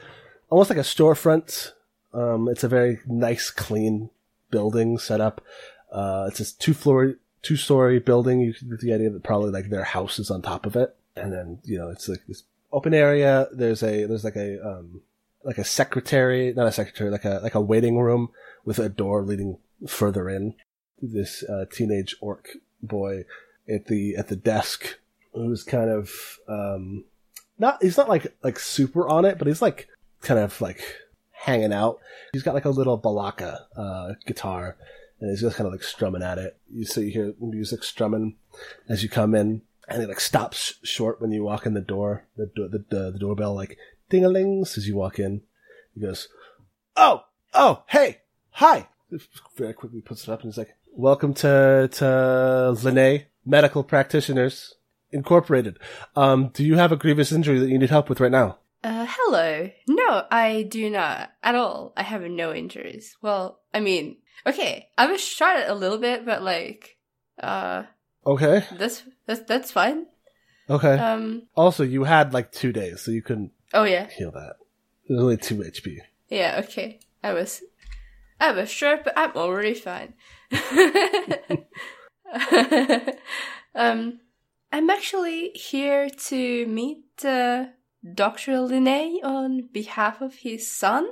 [0.50, 1.72] almost like a storefront.
[2.14, 4.10] Um, it's a very nice, clean
[4.52, 5.42] building set up.
[5.92, 8.40] Uh, it's a two floor two story building.
[8.40, 11.32] You get the idea that probably like their house is on top of it, and
[11.34, 13.48] then you know it's like this open area.
[13.52, 15.02] There's a there's like a um,
[15.44, 18.30] like a secretary, not a secretary, like a like a waiting room
[18.66, 19.58] with a door leading
[19.88, 20.56] further in.
[21.02, 22.50] This uh, teenage orc
[22.82, 23.26] boy
[23.70, 25.00] at the at the desk
[25.34, 27.06] who's kind of um,
[27.58, 29.88] not he's not like like super on it, but he's like
[30.22, 30.82] kind of like
[31.32, 32.00] hanging out.
[32.34, 34.78] He's got like a little balaka uh, guitar,
[35.20, 36.58] and he's just kind of like strumming at it.
[36.70, 38.36] You so you hear music strumming
[38.88, 39.62] as you come in,
[39.94, 42.26] and it like stops short when you walk in the door.
[42.38, 43.78] The do- the the, the doorbell like
[44.10, 45.42] ding a lings as you walk in.
[45.94, 46.28] He goes,
[46.96, 47.24] "Oh,
[47.54, 48.22] oh, hey,
[48.52, 48.88] hi!"
[49.58, 52.06] Very quickly puts it up, and he's like, "Welcome to to
[52.76, 54.76] Linnae Medical Practitioners
[55.12, 55.78] Incorporated.
[56.16, 59.06] Um, do you have a grievous injury that you need help with right now?" Uh,
[59.08, 59.70] hello.
[59.88, 61.94] No, I do not at all.
[61.96, 63.16] I have no injuries.
[63.22, 64.18] Well, I mean,
[64.48, 66.98] okay, I was shot a little bit, but like,
[67.42, 67.84] uh,
[68.26, 70.06] Okay, that's that's that's fine.
[70.70, 70.98] okay.
[70.98, 74.58] Um, also, you had like two days, so you couldn't oh yeah, heal that.
[75.08, 75.98] There's only two HP.
[76.30, 77.00] yeah, okay.
[77.24, 77.62] I was,
[78.40, 80.14] I was sure, but I'm already fine.
[83.76, 84.20] um,
[84.72, 87.66] I'm actually here to meet uh,
[88.14, 91.10] Doctor Linnae on behalf of his son.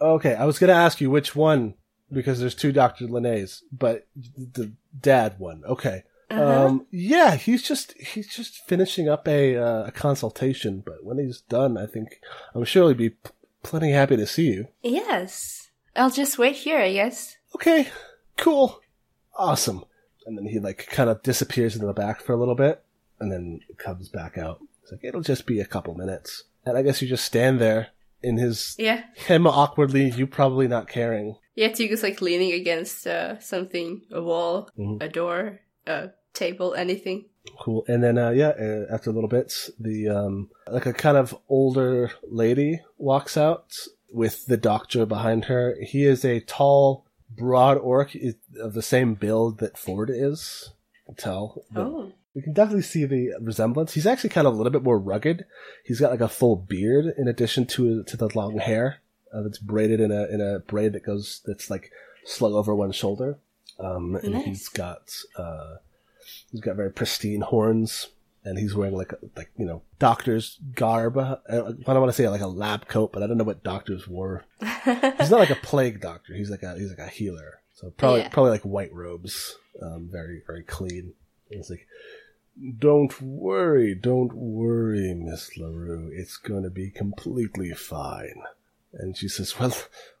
[0.00, 1.74] Okay, I was gonna ask you which one
[2.10, 5.62] because there's two Doctor Linnae's, but the dad one.
[5.66, 6.04] Okay.
[6.32, 6.66] Uh-huh.
[6.66, 11.40] Um, yeah, he's just he's just finishing up a uh, a consultation, but when he's
[11.42, 12.20] done, I think
[12.54, 13.30] I'm sure he'll be p-
[13.62, 14.68] plenty happy to see you.
[14.82, 15.70] Yes.
[15.94, 17.36] I'll just wait here, I guess.
[17.54, 17.88] Okay,
[18.38, 18.80] cool,
[19.36, 19.84] awesome.
[20.26, 22.82] And then he like kind of disappears into the back for a little bit,
[23.20, 24.60] and then comes back out.
[24.82, 27.88] It's like it'll just be a couple minutes, and I guess you just stand there
[28.22, 29.02] in his Yeah.
[29.14, 31.36] him awkwardly, you probably not caring.
[31.56, 35.02] Yeah, Tuku's like leaning against uh, something, a wall, Mhm.
[35.02, 37.26] a door, a table, anything.
[37.60, 37.84] Cool.
[37.88, 41.36] And then, uh, yeah, uh, after a little bit, the, um, like a kind of
[41.48, 43.76] older lady walks out
[44.12, 45.76] with the doctor behind her.
[45.80, 48.14] He is a tall, broad orc
[48.60, 50.70] of the same build that Ford is.
[51.08, 51.64] You can tell.
[51.74, 52.12] Oh.
[52.34, 53.92] We can definitely see the resemblance.
[53.92, 55.44] He's actually kind of a little bit more rugged.
[55.84, 59.00] He's got like a full beard in addition to to the long hair
[59.34, 61.90] uh, that's braided in a in a braid that goes that's like
[62.24, 63.38] slung over one shoulder.
[63.78, 64.44] Um, and Nice.
[64.44, 65.76] he's got uh,
[66.52, 68.08] he's got very pristine horns,
[68.44, 71.18] and he's wearing like a, like you know doctor's garb.
[71.18, 73.64] Uh, I don't want to say like a lab coat, but I don't know what
[73.64, 74.44] doctors wore.
[74.60, 76.34] he's not like a plague doctor.
[76.34, 77.60] He's like a he's like a healer.
[77.74, 78.28] So probably Yeah.
[78.28, 81.14] probably like white robes, um, very very clean.
[81.50, 81.86] And It's like,
[82.78, 86.10] don't worry, don't worry, Miss Larue.
[86.14, 88.42] It's going to be completely fine.
[88.92, 89.74] And she says, well,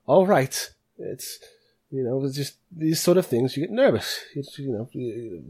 [0.06, 0.70] all right.
[0.98, 1.38] It's
[1.92, 3.56] you know it's just these sort of things.
[3.56, 4.20] You get nervous.
[4.34, 4.88] It's, you know,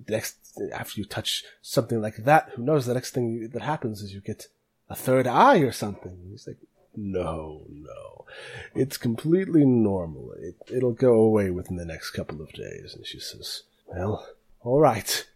[0.08, 0.36] next
[0.74, 2.86] after you touch something like that, who knows?
[2.86, 4.48] The next thing that happens is you get
[4.88, 6.18] a third eye or something.
[6.30, 6.58] He's like,
[6.94, 8.26] no, no,
[8.74, 10.32] it's completely normal.
[10.38, 12.94] It, it'll go away within the next couple of days.
[12.94, 14.26] And she says, well,
[14.60, 15.26] all right.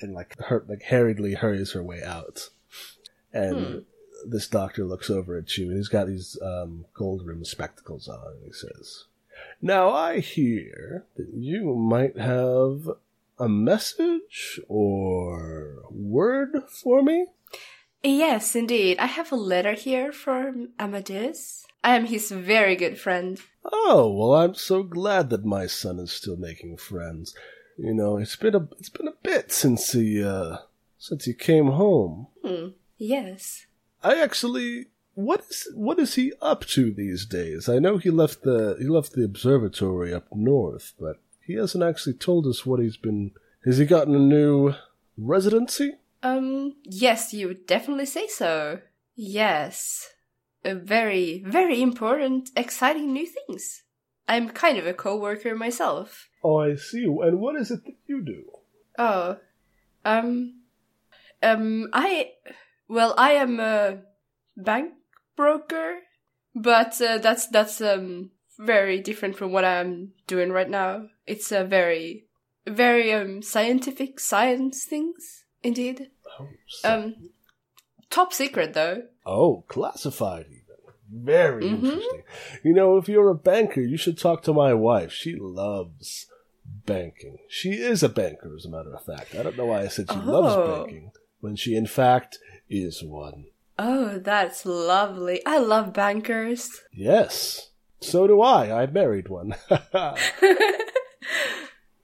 [0.00, 2.48] And like her, like hurriedly hurries her way out.
[3.32, 3.84] And
[4.26, 8.34] this doctor looks over at you and he's got these, um, gold rimmed spectacles on
[8.34, 9.04] and he says,
[9.60, 12.88] now I hear that you might have
[13.38, 17.26] a message or word for me?
[18.02, 18.98] Yes, indeed.
[18.98, 21.66] I have a letter here from Amadeus.
[21.84, 23.40] I am his very good friend.
[23.64, 27.34] Oh, well, I'm so glad that my son is still making friends.
[27.76, 30.58] You know, it's been a it's been a bit since he uh
[30.98, 32.28] since he came home.
[32.44, 32.68] Hmm.
[32.98, 33.66] Yes.
[34.04, 37.68] I actually what is what is he up to these days?
[37.68, 42.14] I know he left the he left the observatory up north, but he hasn't actually
[42.14, 43.32] told us what he's been
[43.64, 44.74] has he gotten a new
[45.16, 45.94] residency?
[46.22, 48.80] Um, yes, you would definitely say so.
[49.14, 50.08] Yes.
[50.64, 53.82] A very, very important, exciting new things.
[54.28, 56.28] I'm kind of a co-worker myself.
[56.44, 57.04] Oh, I see.
[57.04, 58.44] And what is it that you do?
[58.98, 59.38] Oh.
[60.04, 60.60] Um,
[61.42, 62.32] um, I,
[62.88, 63.98] well, I am a
[64.56, 64.92] bank
[65.36, 65.98] broker,
[66.54, 71.06] but uh, that's, that's, um, very different from what I'm doing right now.
[71.26, 72.26] It's a very,
[72.66, 76.10] very, um, scientific science things, indeed.
[76.38, 77.30] Oh, so- Um,
[78.10, 79.04] top secret though.
[79.26, 80.62] Oh, classified even.
[81.24, 81.84] Very Mhm.
[81.84, 82.22] interesting.
[82.62, 85.12] You know, if you're a banker, you should talk to my wife.
[85.12, 86.26] She loves
[86.86, 87.38] banking.
[87.48, 89.34] She is a banker, as a matter of fact.
[89.34, 90.30] I don't know why I said she Oh.
[90.30, 90.56] loves
[90.86, 91.10] banking
[91.40, 92.38] when she, in fact,
[92.70, 93.46] is one.
[93.84, 95.44] Oh, that's lovely.
[95.44, 96.70] I love bankers.
[96.92, 97.70] Yes.
[98.00, 98.82] So do I.
[98.82, 99.54] I married one.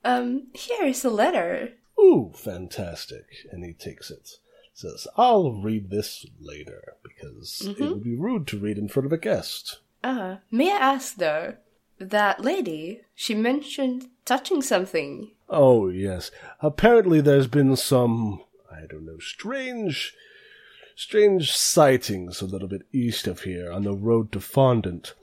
[0.05, 1.72] um, here is a letter.
[2.01, 3.24] Ooh, fantastic.
[3.51, 4.29] And he takes it.
[4.74, 7.91] Says, I'll read this later because it Mhm.
[7.95, 9.79] would be rude to read in front of a guest.
[10.05, 11.57] Uh, may I ask though,
[11.99, 15.33] that lady, she mentioned touching something.
[15.49, 16.31] Oh, yes.
[16.61, 20.14] Apparently there's been some, I don't know, strange,
[20.99, 25.15] strange sightings a little bit east of here on the road to Fondant.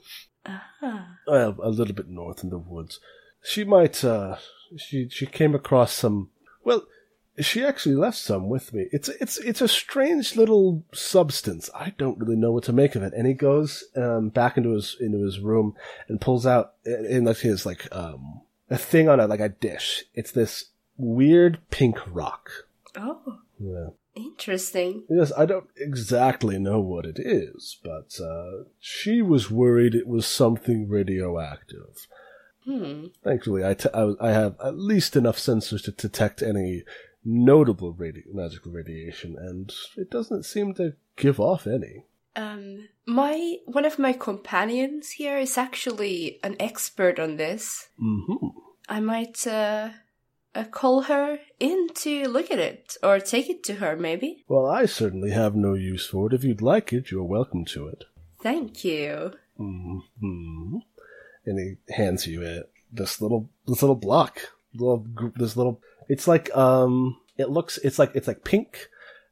[0.46, 1.18] Ah.
[1.26, 2.98] Well, a little bit north in the woods.
[3.42, 4.36] She might, uh,
[4.78, 6.30] she, she came across some,
[6.64, 6.86] well,
[7.38, 8.86] she actually left some with me.
[8.90, 11.68] It's, it's, it's a strange little substance.
[11.74, 13.12] I don't really know what to make of it.
[13.12, 15.74] And he goes, um, back into his, into his room
[16.08, 20.04] and pulls out in like his, like, um, a thing on a, like a dish.
[20.14, 22.50] It's this weird pink rock.
[22.96, 23.88] Oh, Yeah.
[24.16, 25.04] Interesting.
[25.08, 30.26] Yes, I don't exactly know what it is, but uh, she was worried it was
[30.26, 32.08] something radioactive.
[32.64, 33.06] Hmm.
[33.22, 36.82] Thankfully, I, t- I, I have at least enough sensors to detect any
[37.24, 37.96] notable
[38.32, 42.04] magical radiation, and it doesn't seem to give off any.
[42.34, 47.88] Um, my one of my companions here is actually an expert on this.
[47.98, 48.48] hmm
[48.88, 49.90] I might uh,
[50.56, 54.44] uh call her in to look at it or take it to her, maybe.
[54.48, 56.32] Well, I certainly have no use for it.
[56.32, 58.04] If you'd like it, you're welcome to it.
[58.42, 59.32] Thank you.
[59.56, 60.78] hmm
[61.44, 62.70] And he hands you it.
[62.92, 64.40] This little, this little block,
[64.74, 65.80] little, this little.
[66.08, 68.88] It's like, um, it looks, it's like, it's like pink.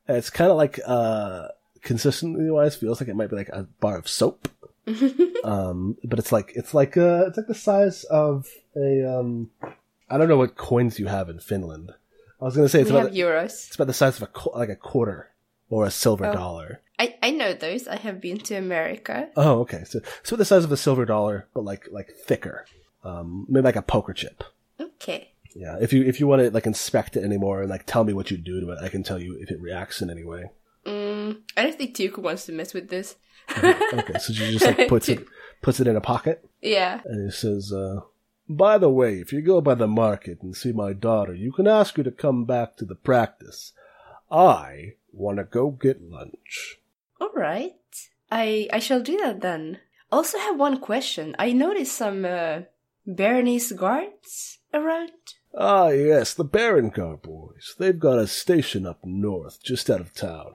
[0.09, 1.49] It's kind of like, uh,
[1.83, 4.49] consistently wise, feels like it might be like a bar of soap.
[5.45, 8.47] um, but it's like, it's like, uh, it's like the size of
[8.77, 9.51] a, um,
[10.09, 11.93] I don't know what coins you have in Finland.
[12.41, 13.67] I was gonna say it's we about, have euros.
[13.69, 15.31] it's about the size of a, qu- like a quarter
[15.71, 16.33] or a silver Oh.
[16.33, 16.81] dollar.
[16.99, 17.89] I I know those.
[17.89, 19.29] I have been to America.
[19.37, 19.83] Oh, okay.
[19.85, 22.67] So, so the size of a silver dollar, but like like thicker,
[23.03, 24.45] um, maybe like a poker chip.
[24.81, 25.33] Okay.
[25.57, 25.77] Yeah.
[25.81, 28.31] If you if you want to like inspect it anymore and like tell me what
[28.31, 30.51] you do to it, I can tell you if it reacts in any way.
[30.87, 33.17] Mm, I don't think Tuku wants to mess with this.
[33.57, 34.19] Okay.
[34.19, 35.25] So she just like puts it
[35.63, 37.01] puts it in a pocket Yeah.
[37.05, 38.01] and it says, uh,
[38.49, 41.67] "By the way, if you go by the market and see my daughter, you can
[41.67, 43.73] ask her to come back to the practice.
[44.31, 46.79] I want to go get lunch."
[47.21, 47.75] All right.
[48.31, 49.79] I I shall do that then.
[50.11, 51.35] Also have one question.
[51.39, 52.63] I noticed some uh,
[53.07, 55.11] Baroness guards around.
[55.57, 57.75] Ah, yes, the Barongar boys.
[57.79, 60.55] They've got a station up north, just out of town.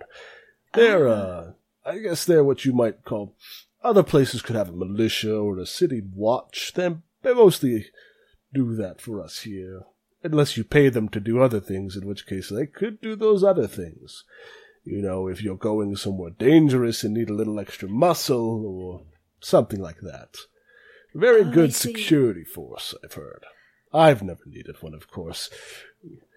[0.74, 1.52] They're, uh,
[1.86, 3.36] I guess they're what you might call.
[3.82, 6.74] Other places could have a militia or a city watch.
[6.74, 7.88] Them, they mostly
[8.54, 9.84] do that for us here.
[10.24, 13.44] Unless you pay them to do other things, in which case they could do those
[13.44, 14.26] other things.
[14.84, 19.04] You know, if you're going somewhere dangerous and need a little extra muscle or
[19.40, 20.36] something like that.
[21.14, 23.46] Very Oh, good security force, I've heard.
[23.94, 25.50] I've never needed one, of course.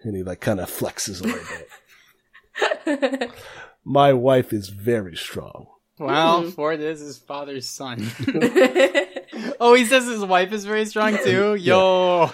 [0.03, 1.27] And he like kind of flexes a
[2.85, 3.31] little bit.
[3.83, 5.67] My wife is very strong.
[5.99, 8.09] Well, Ford is his father's son.
[9.59, 11.55] oh, he says his wife is very strong too.
[11.55, 12.29] Yo,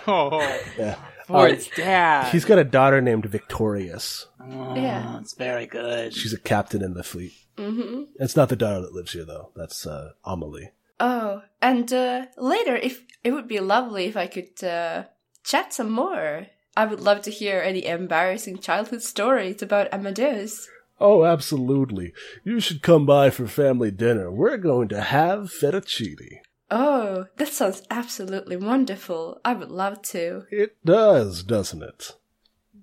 [0.78, 0.96] Yeah.
[1.28, 2.32] Ford's dad.
[2.32, 4.26] He's got a daughter named Victorious.
[4.42, 5.20] Oh, Yeah.
[5.20, 6.14] it's very good.
[6.14, 7.34] She's a captain in the fleet.
[7.58, 9.52] hmm It's not the daughter that lives here, though.
[9.56, 10.72] That's uh, Amelie.
[11.00, 15.04] Oh, and uh, later, if it would be lovely if I could uh,
[15.44, 16.48] chat some more.
[16.78, 20.70] I would love to hear any embarrassing childhood stories about Amadeus.
[21.00, 22.14] Oh, absolutely.
[22.44, 24.30] You should come by for family dinner.
[24.32, 26.40] We're going to have fettuccine.
[26.72, 29.40] Oh, that sounds absolutely wonderful.
[29.44, 30.44] I would love to.
[30.52, 32.16] It does, doesn't it?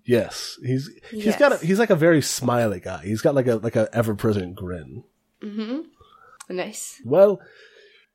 [0.04, 1.38] Yes, he's he's Yes.
[1.38, 3.02] got a, he's like a very smiley guy.
[3.04, 5.02] He's got like a like a ever present grin.
[5.42, 5.80] Mm-hmm.
[6.56, 7.00] Nice.
[7.04, 7.40] Well,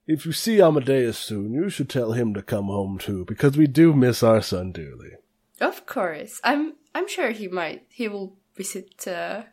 [0.08, 3.68] if you see Amadeus soon, you should tell him to come home too, because we
[3.68, 5.12] do miss our son dearly.
[5.60, 6.40] Of course.
[6.44, 9.44] I'm I'm sure he might he will visit uh,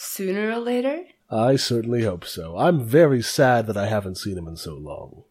[0.00, 1.04] sooner or later.
[1.30, 2.56] I certainly hope so.
[2.56, 5.24] I'm very sad that I haven't seen him in so long.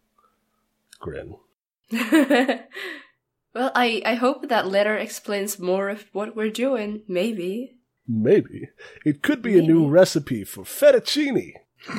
[1.00, 1.36] Grin.
[1.92, 7.78] well, I I hope that letter explains more of what we're doing, maybe.
[8.08, 8.70] Maybe
[9.06, 11.54] it could be a new recipe for fettuccine.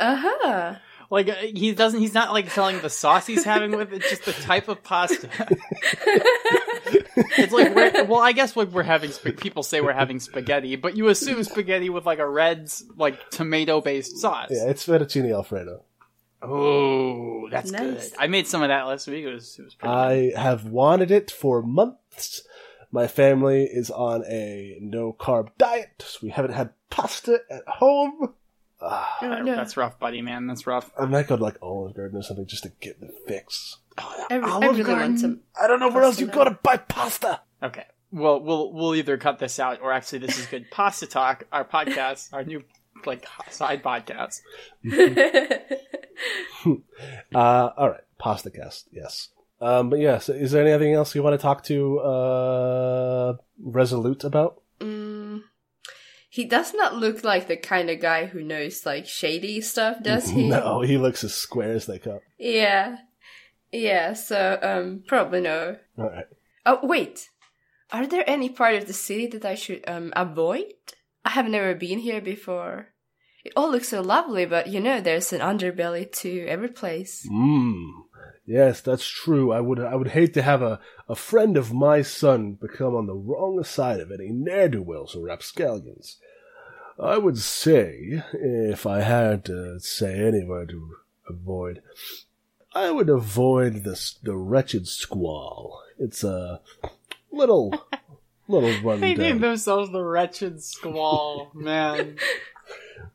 [0.00, 0.76] Uh-huh.
[1.10, 1.98] Like uh, he doesn't.
[1.98, 4.02] He's not like telling the sauce he's having with it.
[4.02, 5.28] Just the type of pasta.
[7.38, 10.76] it's like we're, well, I guess like we're having sp- people say we're having spaghetti,
[10.76, 14.48] but you assume spaghetti with like a red like tomato based sauce.
[14.50, 15.82] Yeah, it's fettuccine alfredo.
[16.40, 18.10] Oh, that's Nice.
[18.10, 18.18] good.
[18.18, 19.24] I made some of that last week.
[19.24, 19.92] It was it was pretty.
[19.92, 20.34] good.
[20.36, 22.42] I have wanted it for months.
[22.90, 28.34] My family is on a no carb diet, so we haven't had pasta at home.
[28.80, 29.56] Ah, Oh, no.
[29.56, 30.22] That's rough, buddy.
[30.22, 30.90] Man, that's rough.
[30.98, 33.78] I might go to like Olive Garden or something just to get the fix.
[33.98, 35.18] I, I Olive Garden?
[35.18, 35.40] some.
[35.60, 37.40] I don't know where else Pasta you go to buy pasta.
[37.62, 37.84] Okay.
[38.10, 40.66] Well, we'll we'll either cut this out, or actually, this is good.
[40.70, 42.62] Pasta Talk, our podcast, our new
[43.04, 44.40] like side podcast.
[47.34, 48.88] Uh, all right, pasta cast.
[48.90, 49.28] Yes.
[49.60, 54.62] Um, but yes, is there anything else you want to talk to uh, Resolute about?
[54.80, 55.42] Mm,
[56.28, 60.30] he does not look like the kind of guy who knows like shady stuff, does
[60.30, 60.48] he?
[60.48, 62.20] No, he looks as square as they come.
[62.38, 62.96] Yeah.
[63.72, 65.76] Yeah, so um probably no.
[65.96, 66.26] All right.
[66.66, 67.28] Oh wait.
[67.90, 70.72] Are there any part of the city that I should um avoid?
[71.24, 72.88] I have never been here before.
[73.44, 77.26] It all looks so lovely, but you know there's an underbelly to every place.
[77.30, 77.90] Mm.
[78.46, 79.52] Yes, that's true.
[79.52, 83.06] I would I would hate to have a, a friend of my son become on
[83.06, 86.16] the wrong side of any ne'er do wells or rapscallions.
[86.98, 90.96] I would say, if I had to say anywhere to
[91.28, 91.82] avoid,
[92.78, 95.82] I would avoid this the wretched squall.
[95.98, 96.60] It's a
[97.32, 97.72] little
[98.46, 99.24] little run They down.
[99.26, 102.16] named themselves the Wretched Squall, man.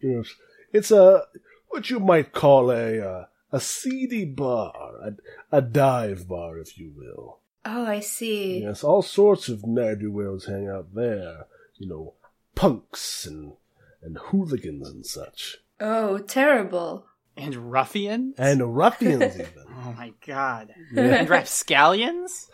[0.01, 0.27] Yes.
[0.73, 1.23] It's a
[1.69, 6.91] what you might call a uh, a seedy bar, a, a dive bar, if you
[6.95, 7.39] will.
[7.65, 8.63] Oh, I see.
[8.63, 11.45] Yes, all sorts of ne'er do wells hang out there.
[11.77, 12.13] You know,
[12.55, 13.53] punks and
[14.01, 17.05] and hooligans and such, Oh, terrible.
[17.35, 18.35] And ruffians?
[18.37, 19.65] and ruffians even.
[19.83, 20.73] oh my god.
[20.93, 21.03] Yeah.
[21.15, 22.47] And rapscallions?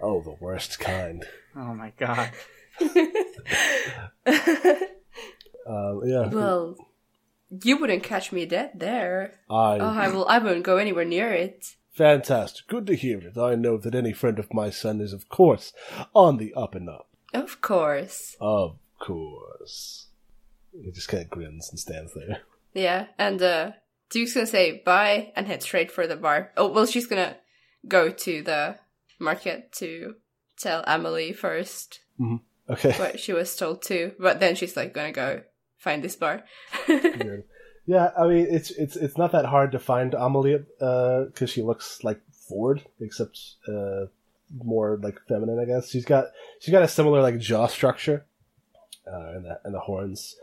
[0.00, 1.24] Oh, the worst kind.
[1.56, 2.30] Oh my god.
[5.68, 6.76] Um, yeah, well,
[7.64, 9.40] you wouldn't catch me dead there.
[9.50, 10.28] I Oh, I will.
[10.28, 11.74] I won't go anywhere near it.
[11.92, 12.68] fantastic.
[12.68, 13.36] Good to hear it.
[13.36, 15.72] I know that any friend of my son is, of course,
[16.14, 17.08] on the up and up.
[17.34, 18.36] Of course.
[18.40, 20.06] Of course.
[20.72, 22.42] He just kind of grins and stands there.
[22.72, 23.72] Yeah, and uh,
[24.10, 26.52] Duke's gonna say bye and head straight for the bar.
[26.56, 27.36] Oh, well, she's gonna
[27.88, 28.76] go to the
[29.18, 30.14] market to
[30.58, 32.00] tell Emily first
[32.68, 32.92] Okay.
[32.92, 35.42] what she was told to, but then she's like gonna go
[35.78, 36.42] find this bar.
[37.88, 42.02] Yeah, I mean it's it's it's not that hard to find Amelie because she looks
[42.02, 43.38] like Ford, except
[43.68, 44.06] uh,
[44.64, 45.60] more like feminine.
[45.60, 46.26] I guess she's got
[46.60, 48.26] she's got a similar like jaw structure
[49.06, 50.34] uh, and the and the horns.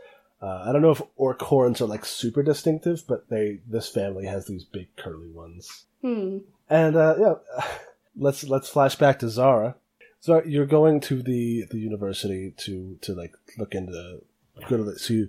[0.44, 4.26] Uh, I don't know if orc horns are like super distinctive, but they this family
[4.26, 5.84] has these big curly ones.
[6.02, 6.38] hmm.
[6.68, 7.64] And uh, yeah,
[8.16, 9.76] let's let's flash back to Zara.
[10.20, 14.22] So you're going to the the university to to like look into
[14.68, 15.28] go to the, so you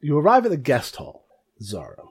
[0.00, 1.24] you arrive at the guest hall,
[1.60, 2.04] Zara.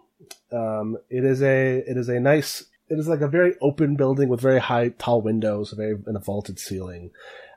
[0.51, 4.27] Um, it is a it is a nice it is like a very open building
[4.27, 7.11] with very high tall windows, very and a vaulted ceiling.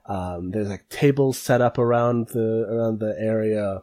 [0.06, 3.82] Um, there's like tables set up around the around the area,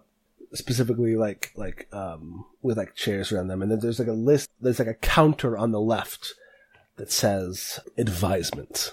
[0.54, 4.50] specifically like like um with like chairs around them, and then there's like a list.
[4.60, 6.34] There's like a counter on the left
[6.98, 8.92] that says advisement.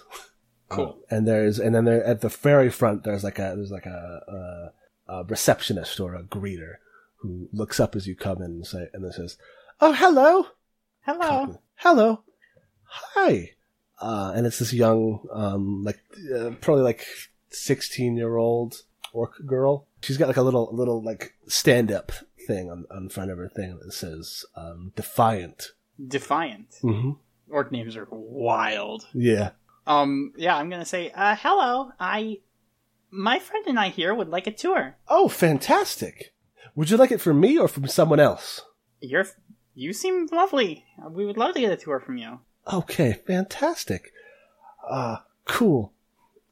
[0.68, 0.98] Cool.
[1.00, 3.86] Uh, and there's and then there at the very front there's like a there's like
[3.86, 4.70] a,
[5.08, 6.74] a, a receptionist or a greeter
[7.20, 9.36] who looks up as you come in and say and then says,
[9.80, 10.46] "Oh, hello,
[11.02, 11.58] Hello.
[11.76, 12.22] hello,
[12.84, 13.52] hi,"
[14.00, 16.00] uh, and it's this young, um, like
[16.36, 17.04] uh, probably like
[17.50, 18.82] sixteen year old
[19.12, 19.86] orc girl.
[20.02, 22.12] She's got like a little little like stand up
[22.46, 25.72] thing on on front of her thing that says um, "defiant."
[26.06, 26.70] Defiant.
[26.82, 27.12] Mm-hmm.
[27.50, 29.06] Orc names are wild.
[29.14, 29.50] Yeah.
[29.86, 31.92] Um, yeah, I'm gonna say, uh, hello.
[31.98, 32.40] I,
[33.10, 34.96] my friend and I here would like a tour.
[35.08, 36.34] Oh, fantastic!
[36.74, 38.60] Would you like it from me or from someone else?
[39.00, 39.26] You're,
[39.74, 40.84] you seem lovely.
[41.10, 42.40] We would love to get a tour from you.
[42.70, 44.12] Okay, fantastic.
[44.88, 45.92] Uh, cool.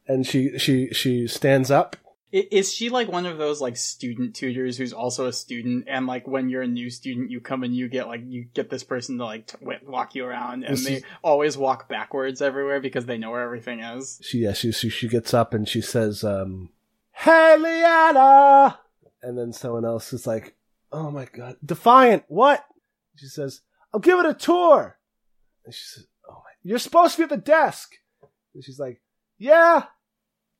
[0.08, 1.96] And she she she stands up.
[2.32, 6.26] Is she like one of those like student tutors who's also a student, and like
[6.26, 9.18] when you're a new student, you come and you get like you get this person
[9.18, 13.30] to like t- walk you around, and they always walk backwards everywhere because they know
[13.30, 14.20] where everything is.
[14.22, 16.70] She yeah, she she, she gets up and she says, um,
[17.12, 18.80] "Hey, Liana!"
[19.22, 20.56] And then someone else is like,
[20.90, 22.24] "Oh my god, Defiant!
[22.26, 22.66] What?"
[23.14, 23.60] She says,
[23.94, 24.98] "I'll give it a tour."
[25.64, 27.94] And she says, "Oh my, you're supposed to be at the desk."
[28.52, 29.00] And she's like,
[29.38, 29.84] "Yeah,"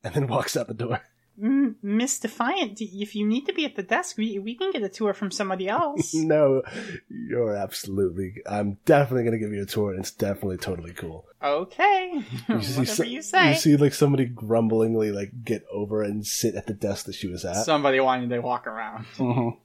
[0.05, 1.01] and then walks out the door.
[1.41, 4.83] Mm, Miss Defiant, if you need to be at the desk, we we can get
[4.83, 6.15] a tour from somebody else.
[6.15, 6.63] no,
[7.09, 8.37] you're absolutely.
[8.49, 11.27] I'm definitely gonna give you a tour, and it's definitely totally cool.
[11.43, 13.51] okay, You see whatever so- you say.
[13.51, 17.29] You see like somebody grumblingly like get over and sit at the desk that she
[17.29, 17.65] was at.
[17.67, 19.05] Somebody wanting to walk around.
[19.17, 19.59] Mhm.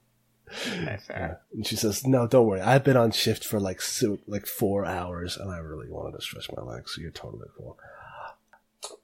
[0.54, 1.40] Okay, fair.
[1.54, 2.60] And she says, "No, don't worry.
[2.60, 6.22] I've been on shift for like so, like four hours, and I really wanted to
[6.22, 6.94] stretch my legs.
[6.94, 7.78] So you're totally cool."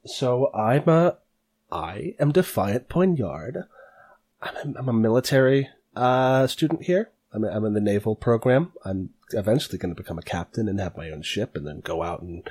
[0.05, 1.17] So I'm a,
[1.71, 3.65] I am Defiant Poignard.
[4.41, 7.11] I'm a, I'm a military uh, student here.
[7.33, 8.73] I'm, I'm in the naval program.
[8.83, 12.01] I'm eventually going to become a captain and have my own ship, and then go
[12.01, 12.49] out and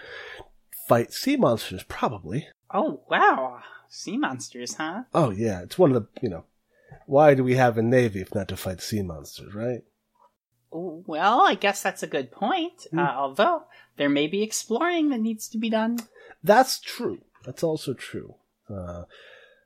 [0.87, 1.83] fight sea monsters.
[1.83, 2.49] Probably.
[2.73, 5.05] Oh wow, sea monsters, huh?
[5.15, 6.45] Oh yeah, it's one of the you know.
[7.07, 9.83] Why do we have a navy if not to fight sea monsters, right?
[10.71, 12.87] Well, I guess that's a good point.
[12.91, 12.99] Hmm.
[12.99, 13.63] Uh, although
[13.97, 15.99] there may be exploring that needs to be done.
[16.43, 17.19] That's true.
[17.45, 18.35] That's also true.
[18.71, 19.05] Uh,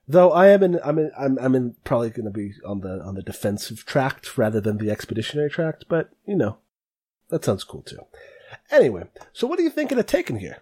[0.07, 3.01] though I am in, I'm in, I'm, I'm in probably going to be on the
[3.03, 5.85] on the defensive tract rather than the expeditionary tract.
[5.89, 6.59] But you know,
[7.31, 8.01] that sounds cool too.
[8.71, 10.59] Anyway, so what are you thinking of taking here?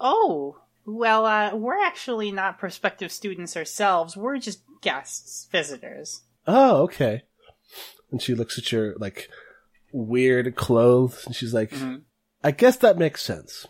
[0.00, 4.16] Oh, well, uh, we're actually not prospective students ourselves.
[4.16, 6.22] We're just guests, visitors.
[6.46, 7.22] Oh, okay.
[8.10, 9.28] And she looks at your like
[9.92, 12.02] weird clothes, and she's like, Mhm.
[12.42, 13.66] "I guess that makes sense."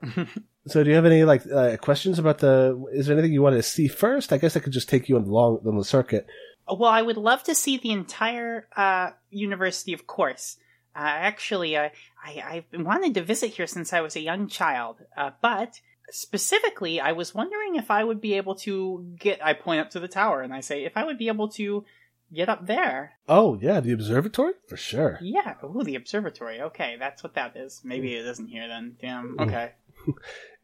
[0.66, 2.82] so, do you have any like uh, questions about the?
[2.92, 4.32] Is there anything you wanted to see first?
[4.32, 6.26] I guess I could just take you on the long on the circuit.
[6.66, 10.56] Well, I would love to see the entire uh, university, of course.
[10.96, 11.90] Uh, actually, uh,
[12.24, 17.00] I, I've wanted to visit here since I was a young child, uh, but specifically,
[17.00, 19.44] I was wondering if I would be able to get.
[19.44, 21.84] I point up to the tower and I say, if I would be able to
[22.32, 23.12] get up there.
[23.28, 25.18] Oh yeah, the observatory for sure.
[25.20, 26.60] Yeah, ooh, the observatory.
[26.60, 27.82] Okay, that's what that is.
[27.84, 28.96] Maybe it isn't here then.
[29.00, 29.36] Damn.
[29.38, 29.72] Okay.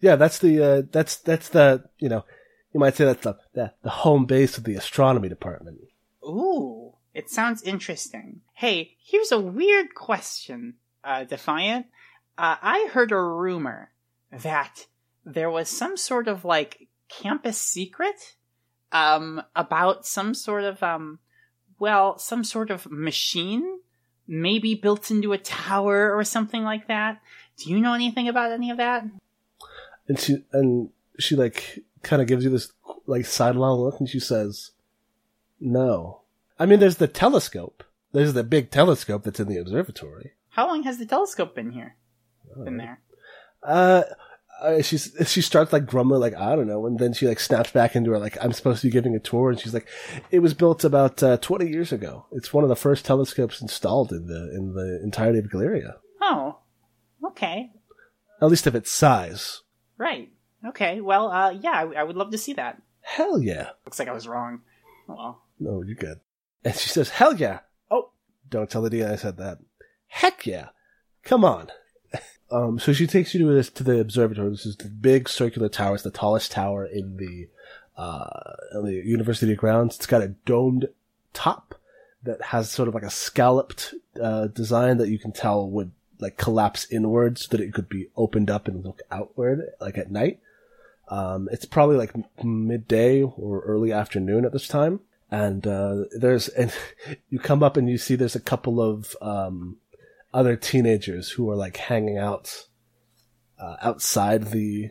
[0.01, 2.25] Yeah, that's the uh, that's that's the you know
[2.73, 5.81] you might say that's the, the the home base of the astronomy department.
[6.25, 8.41] Ooh, it sounds interesting.
[8.55, 10.75] Hey, here's a weird question,
[11.05, 11.87] uh, Defiant.
[12.39, 13.91] Uh, I heard a rumor
[14.31, 14.87] that
[15.25, 18.37] there was some sort of like campus secret,
[18.93, 21.19] um, about some sort of, um,
[21.79, 23.81] well, some sort of machine,
[24.27, 27.21] maybe built into a tower or something like that.
[27.57, 29.05] Do you know anything about any of that?
[30.11, 30.91] And she and
[31.21, 32.73] she like kind of gives you this
[33.07, 34.73] like sidelong look, and she says,
[35.61, 36.23] "No,
[36.59, 37.85] I mean there's the telescope.
[38.13, 40.33] There's the big telescope that's in the observatory.
[40.49, 41.95] How long has the telescope been here?
[42.65, 43.01] Been there?
[43.63, 44.03] Uh,
[44.61, 47.71] uh, she's she starts like grumbling, like I don't know, and then she like snaps
[47.71, 49.87] back into her like I'm supposed to be giving a tour, and she's like,
[50.33, 52.27] it was built about uh, 20 years ago.
[52.33, 56.59] It's one of the first telescopes installed in the in the entirety of Galeria, Oh,
[57.25, 57.71] okay,
[58.43, 59.63] at least of its size.
[60.01, 60.31] Right.
[60.67, 62.83] Okay, well, uh, yeah, I, I would love to see that.
[63.03, 63.71] Hell yeah!
[63.87, 64.61] Looks like I was wrong.
[65.09, 65.43] Oh, well.
[65.59, 66.21] No, you're good.
[66.65, 67.61] And she says, hell yeah!
[67.91, 68.11] Oh,
[68.49, 69.59] don't tell the DA I said that.
[70.09, 70.71] Heck yeah!
[71.23, 71.69] Come on.
[72.53, 74.51] Um, so she takes you to this to the observatory.
[74.51, 75.95] This is the big circular tower.
[75.95, 77.47] It's the tallest tower in the
[77.97, 79.95] uh, in the university grounds.
[79.95, 80.89] It's got a domed
[81.33, 81.77] top
[82.25, 86.37] that has sort of like a scalloped uh, design that you can tell would like
[86.37, 90.41] collapse inwards so that it could be opened up and look outward like at night.
[91.09, 92.15] Um, it's probably like
[92.45, 95.01] midday or early afternoon at this time.
[95.31, 96.73] And, uh, there's, and
[97.29, 99.79] you come up and you see there's a couple of, um,
[100.33, 102.67] other teenagers who are like hanging out,
[103.59, 104.91] uh, outside the,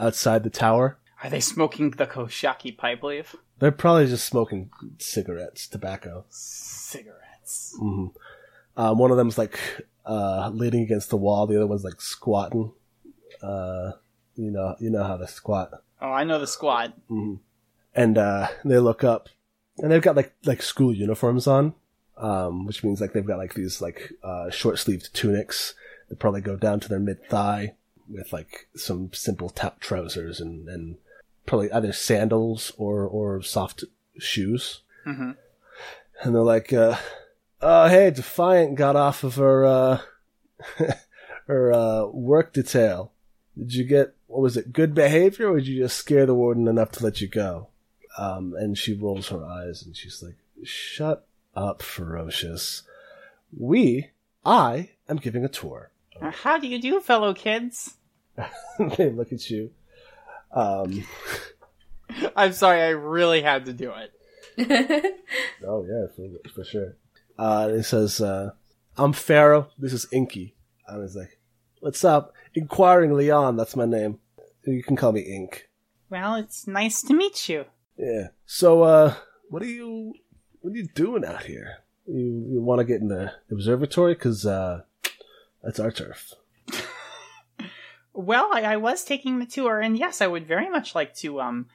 [0.00, 0.98] outside the tower.
[1.22, 3.36] Are they smoking the Koshaki pipe leaf?
[3.58, 6.24] They're probably just smoking cigarettes, tobacco.
[6.30, 7.76] Cigarettes.
[7.78, 8.06] hmm
[8.76, 9.60] Um, one of them's like,
[10.06, 11.46] uh, leaning against the wall.
[11.46, 12.72] The other one's like squatting.
[13.42, 13.92] Uh,
[14.36, 15.70] you know, you know how to squat.
[16.00, 16.92] Oh, I know the squad.
[17.94, 19.28] and uh, they look up,
[19.78, 21.74] and they've got like like school uniforms on,
[22.16, 25.74] um, which means like they've got like these like uh, short sleeved tunics
[26.08, 27.74] that probably go down to their mid thigh
[28.08, 30.96] with like some simple tap trousers and and
[31.46, 33.84] probably either sandals or or soft
[34.18, 34.80] shoes.
[35.06, 35.36] Mhm.
[36.22, 36.96] And they're like, uh,
[37.62, 40.00] "Oh, hey, Defiant got off of her uh,
[41.46, 43.12] her uh, work detail.
[43.56, 44.72] Did you get what was it?
[44.72, 47.68] Good behavior, or did you just scare the warden enough to let you go?"
[48.18, 52.82] Um, and she rolls her eyes and she's like, "Shut up, ferocious.
[53.56, 54.10] We,
[54.44, 55.90] I, am giving a tour."
[56.20, 57.94] How do you do, fellow kids?
[58.78, 59.70] they look at you.
[60.52, 61.04] Um,
[62.36, 64.12] I'm sorry, I really had to do it.
[65.66, 66.96] oh yeah, for, for sure.
[67.40, 68.50] Uh, it says, uh,
[68.98, 69.68] "I'm Pharaoh.
[69.78, 70.54] This is Inky."
[70.86, 71.38] And was like,
[71.80, 73.56] "What's up?" Inquiring Leon.
[73.56, 74.18] That's my name.
[74.66, 75.70] You can call me Ink.
[76.10, 77.64] Well, it's nice to meet you.
[77.96, 78.28] Yeah.
[78.44, 79.14] So, uh,
[79.48, 80.12] what are you,
[80.60, 81.78] what are you doing out here?
[82.06, 84.14] You, you want to get in the observatory?
[84.16, 84.82] Cause, uh,
[85.62, 86.34] that's our turf.
[88.12, 91.40] Well, I, I was taking the tour, and yes, I would very much like to
[91.40, 91.68] um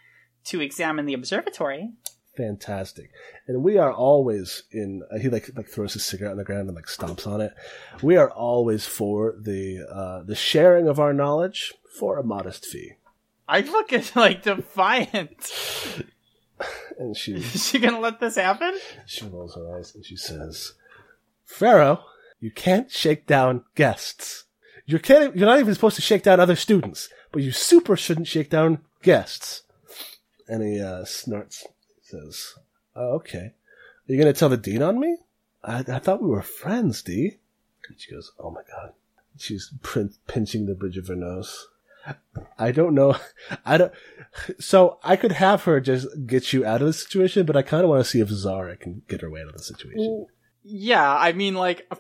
[0.46, 1.94] to examine the observatory.
[2.38, 3.12] Fantastic.
[3.48, 6.68] And we are always in, uh, he like, like throws his cigarette on the ground
[6.68, 7.54] and like stomps on it.
[8.02, 12.94] We are always for the, uh, the sharing of our knowledge for a modest fee.
[13.48, 15.52] I look at like defiant.
[16.98, 18.74] And she, Is she gonna let this happen?
[19.06, 20.72] she rolls her eyes and she says,
[21.44, 22.06] Pharaoh,
[22.40, 24.46] you can't shake down guests.
[24.86, 28.28] You're, can't, you're not even supposed to shake down other students, but you super shouldn't
[28.28, 29.64] shake down guests.
[30.48, 31.66] And he uh, snorts,
[32.06, 32.56] says,
[32.96, 33.54] oh, okay.
[34.08, 35.18] Are you to tell the dean on me?
[35.64, 37.38] I, I thought we were friends, Dee.
[37.88, 38.94] And she goes, oh my god.
[39.38, 41.68] She's prin- pinching the bridge of her nose.
[42.58, 43.18] I don't know.
[43.66, 43.92] I don't.
[44.60, 47.84] So I could have her just get you out of the situation, but I kind
[47.84, 50.28] of want to see if Zara can get her way out of the situation.
[50.64, 51.92] Yeah, I mean, like,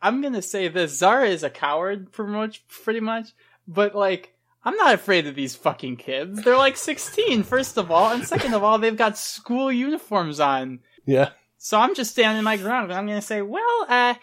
[0.00, 3.30] I'm gonna say this: Zara is a coward, pretty much, pretty much.
[3.66, 4.34] But like,
[4.64, 6.42] I'm not afraid of these fucking kids.
[6.42, 10.80] They're like 16, first of all, and second of all, they've got school uniforms on.
[11.04, 11.30] Yeah.
[11.58, 14.14] So I'm just standing my ground, and I'm gonna say, well, uh,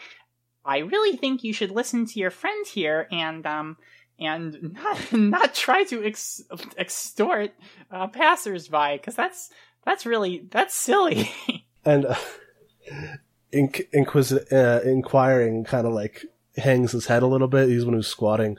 [0.65, 3.77] I really think you should listen to your friend here, and um,
[4.19, 6.41] and not not try to ex-
[6.77, 7.51] extort
[7.91, 9.49] uh, passersby, because that's
[9.85, 11.31] that's really that's silly.
[11.85, 12.15] And uh,
[13.53, 16.25] inquis- uh, inquiring kind of like
[16.59, 17.69] hangs his head a little bit.
[17.69, 18.57] He's one who's squatting.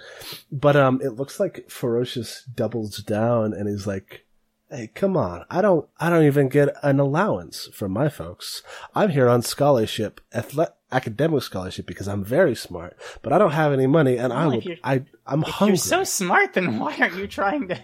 [0.50, 4.26] But um, it looks like Ferocious doubles down and he's like,
[4.70, 5.44] Hey, come on.
[5.50, 8.62] I don't, I don't even get an allowance from my folks.
[8.94, 13.72] I'm here on scholarship, athle- academic scholarship because I'm very smart, but I don't have
[13.72, 15.72] any money and I Well, if would, you're- I, I'm If hungry.
[15.72, 17.78] you're so smart, then why aren't you trying to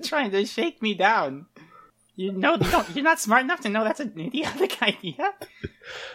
[0.02, 1.46] trying to shake me down?
[2.16, 5.34] You know, you don't, you're not smart enough to know that's an idiotic idea.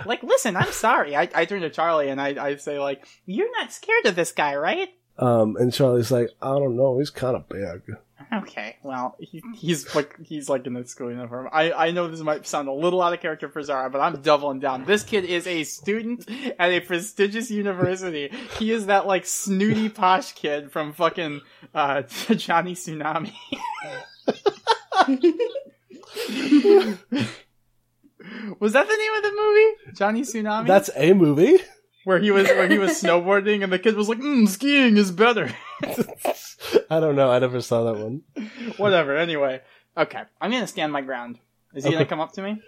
[0.06, 1.16] Like, listen, I'm sorry.
[1.16, 4.32] I, I turn to Charlie and I, I say, like, you're not scared of this
[4.32, 4.90] guy, right?
[5.18, 6.98] um, and Charlie's like, I don't know.
[6.98, 7.96] He's kind of big.
[8.34, 11.50] Okay, well, he, he's like he's like in the school uniform.
[11.52, 14.22] I I know this might sound a little out of character for Zara, but I'm
[14.22, 14.86] doubling down.
[14.86, 18.32] This kid is a student at a prestigious university.
[18.58, 21.42] He is that like snooty posh kid from fucking
[21.76, 22.02] uh,
[22.36, 23.34] Johnny Tsunami.
[28.60, 29.98] Was that the name of the movie?
[29.98, 30.68] Johnny Tsunami?
[30.68, 31.58] That's a movie.
[32.04, 35.12] where he was where he was snowboarding and the kid was like, mm, skiing is
[35.12, 35.50] better.
[36.90, 37.32] I don't know.
[37.32, 38.22] I never saw that one.
[38.78, 39.16] Whatever.
[39.18, 39.62] Anyway.
[39.98, 40.22] Okay.
[40.40, 41.40] I'm gonna stand my ground.
[41.74, 41.96] Is he Okay.
[41.96, 42.62] gonna come up to me?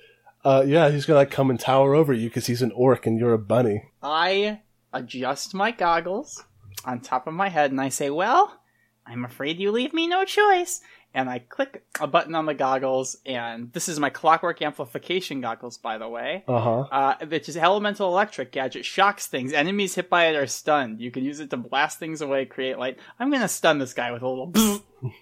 [0.43, 3.19] Uh, yeah, he's gonna like come and tower over you because he's an orc and
[3.19, 3.83] you're a bunny.
[4.01, 6.43] I adjust my goggles
[6.85, 8.59] on top of my head and I say, Well,
[9.05, 10.81] I'm afraid you leave me no choice.
[11.13, 15.77] And I click a button on the goggles, and this is my clockwork amplification goggles,
[15.77, 16.43] by the way.
[16.47, 16.79] Uh huh.
[16.91, 19.53] Uh, which is elemental electric gadget shocks things.
[19.53, 20.99] Enemies hit by it are stunned.
[20.99, 22.97] You can use it to blast things away, create light.
[23.19, 24.51] I'm gonna stun this guy with a little.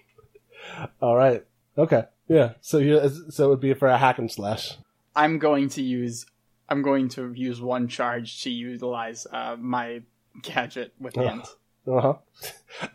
[1.02, 1.44] All right.
[1.76, 2.04] Okay.
[2.28, 2.52] Yeah.
[2.60, 4.76] So you so it would be for a hack and slash.
[5.14, 6.26] I'm going to use.
[6.68, 10.02] I'm going to use one charge to utilize uh, my
[10.40, 11.46] gadget with Ugh.
[11.86, 12.14] Uh huh.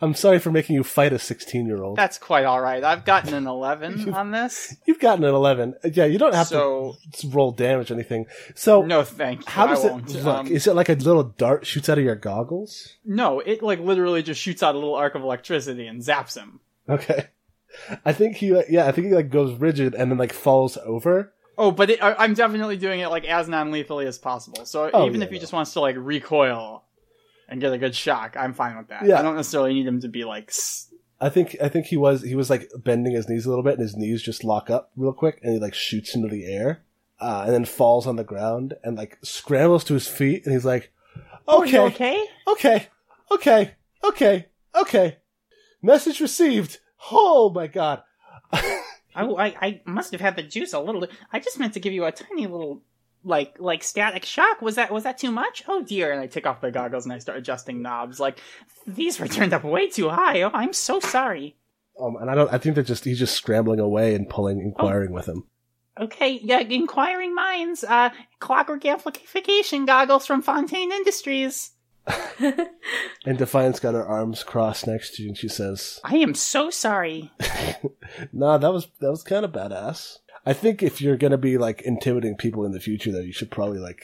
[0.02, 1.96] I'm sorry for making you fight a 16 year old.
[1.96, 2.82] That's quite all right.
[2.82, 5.74] I've gotten an 11 on this, You've gotten an 11.
[5.92, 8.26] Yeah, you don't have so to roll damage or anything.
[8.54, 9.46] So no, thank you.
[9.46, 10.26] how does it look?
[10.26, 12.96] Um, Is it like a little dart shoots out of your goggles?
[13.04, 16.60] no, it like literally just shoots out a little arc of electricity and zaps him.
[16.88, 17.26] Okay.
[18.04, 21.32] I think he, yeah, I think he like goes rigid and then like falls over.
[21.56, 24.64] Oh, but it, I'm definitely doing it like as non-lethally as possible.
[24.64, 25.40] So Oh, even yeah, if he yeah.
[25.42, 26.84] just wants to like recoil
[27.48, 29.06] and get a good shock, I'm fine with that.
[29.06, 29.18] Yeah.
[29.18, 30.52] I don't necessarily need him to be like.
[31.20, 33.74] I think I think he was he was like bending his knees a little bit,
[33.74, 36.82] and his knees just lock up real quick, and he like shoots into the air,
[37.20, 40.64] uh, and then falls on the ground and like scrambles to his feet, and he's
[40.64, 40.92] like,
[41.48, 42.24] "Oh, "Okay, okay?
[42.46, 42.88] okay,
[43.32, 43.74] okay,
[44.04, 45.16] okay, okay."
[45.82, 46.78] Message received.
[47.10, 48.02] Oh my god.
[48.52, 48.74] I,
[49.14, 51.04] I, I must have had the juice a little.
[51.32, 52.82] I just meant to give you a tiny little,
[53.28, 54.62] like, like static shock.
[54.62, 55.62] Was that was that too much?
[55.68, 56.10] Oh dear!
[56.10, 58.18] And I take off the goggles and I start adjusting knobs.
[58.18, 58.40] Like
[58.86, 60.42] these were turned up way too high.
[60.42, 61.56] Oh, I'm so sorry.
[62.00, 62.52] Um, and I don't.
[62.52, 65.44] I think they're just he's just scrambling away and pulling, inquiring with him.
[66.00, 67.84] Okay, yeah, inquiring minds.
[67.84, 71.72] Uh, clockwork amplification goggles from Fontaine Industries.
[73.26, 76.70] And Defiance got her arms crossed next to you, and she says, I am so
[76.70, 77.30] sorry.
[78.32, 80.18] "Nah, that was that was kind of badass."
[80.48, 83.50] I think if you're gonna be like intimidating people in the future, though, you should
[83.50, 84.00] probably like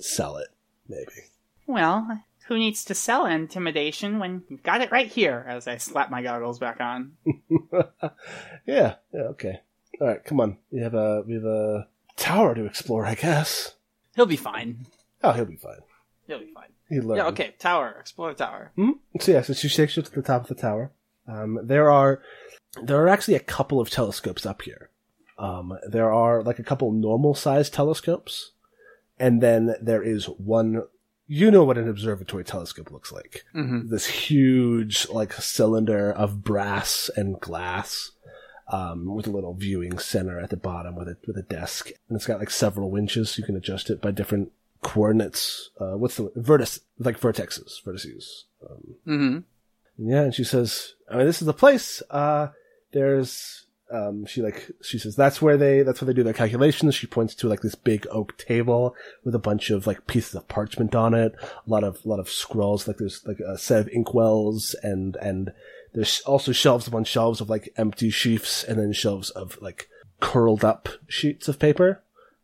[0.00, 0.48] sell it,
[0.88, 1.30] maybe.
[1.68, 5.46] Well, who needs to sell intimidation when you've got it right here?
[5.48, 7.12] As I slap my goggles back on.
[8.66, 9.60] yeah, yeah, okay.
[10.00, 10.58] All right, come on.
[10.72, 11.86] We have a we have a
[12.16, 13.76] tower to explore, I guess.
[14.16, 14.86] He'll be fine.
[15.22, 15.78] Oh, he'll be fine.
[16.26, 16.70] He'll be fine.
[16.88, 17.18] He learned.
[17.18, 17.54] Yeah, okay.
[17.60, 17.94] Tower.
[18.00, 18.72] Explore the tower.
[18.74, 18.90] Hmm?
[19.20, 20.90] So yeah, so she takes you to the top of the tower.
[21.28, 22.20] Um, there are
[22.82, 24.90] there are actually a couple of telescopes up here.
[25.38, 28.52] Um, there are like a couple normal sized telescopes,
[29.18, 30.82] and then there is one.
[31.26, 33.44] You know what an observatory telescope looks like.
[33.54, 33.88] Mm-hmm.
[33.88, 38.10] This huge like cylinder of brass and glass,
[38.70, 42.16] um, with a little viewing center at the bottom with a with a desk, and
[42.16, 43.38] it's got like several winches.
[43.38, 45.70] You can adjust it by different coordinates.
[45.80, 48.42] Uh, what's the vertex like vertexes, vertices.
[48.68, 50.08] Um, Mm-hmm.
[50.10, 52.02] yeah, and she says, I mean, this is the place.
[52.10, 52.48] Uh,
[52.92, 56.94] there's, um, she like, she says, that's where they, that's where they do their calculations.
[56.94, 60.48] She points to like this big oak table with a bunch of like pieces of
[60.48, 61.34] parchment on it.
[61.42, 62.88] A lot of, a lot of scrolls.
[62.88, 65.52] Like there's like a set of inkwells and, and
[65.92, 69.88] there's also shelves upon shelves of like empty sheafs and then shelves of like
[70.20, 72.02] curled up sheets of paper.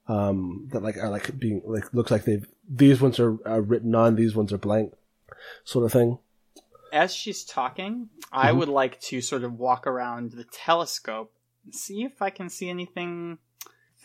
[0.09, 3.95] Um, that like are like being, like, looks like they've, these ones are, are written
[3.95, 4.93] on, these ones are blank
[5.65, 6.19] sort of thing.
[6.93, 11.33] As she's talking, I would like to sort of walk around the telescope
[11.65, 13.39] and see if I can see anything.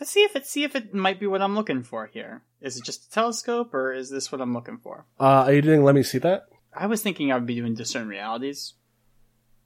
[0.02, 2.42] See if it see if it might be what I'm looking for here.
[2.60, 5.06] Is it just a telescope, or is this what I'm looking for?
[5.18, 6.44] Uh, are you doing Let Me See That?
[6.74, 8.74] I was thinking I would be doing discern realities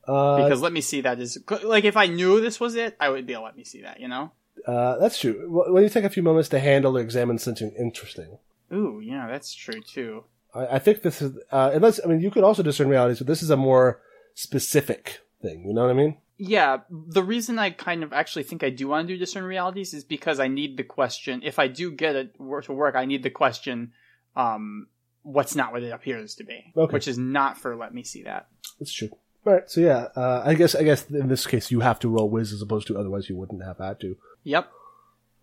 [0.06, 3.08] Uh, because let me see that is like if I knew this was it, I
[3.08, 3.98] would be able to let me see that.
[4.00, 4.32] You know?
[4.66, 5.48] uh, that's true.
[5.48, 8.38] Wh- When you take a few moments to handle or examine something interesting,
[8.72, 10.24] Ooh, yeah, that's true too.
[10.54, 13.26] I, I think this is, uh, unless, I mean, you could also discern realities, but
[13.26, 14.00] this is a more
[14.34, 15.64] specific thing.
[15.66, 16.18] You know what I mean?
[16.38, 19.92] Yeah, the reason I kind of actually think I do want to do discern realities
[19.92, 21.42] is because I need the question.
[21.44, 23.92] If I do get it to work, I need the question,
[24.36, 24.86] um,
[25.22, 26.92] what's not what it appears to be, Okay.
[26.94, 28.48] which is not for let me see that.
[28.78, 29.10] That's true.
[29.46, 29.70] All right.
[29.70, 32.52] So yeah, uh, I guess, I guess in this case, you have to roll whiz
[32.54, 34.16] as opposed to otherwise you wouldn't have had to.
[34.44, 34.70] Yep.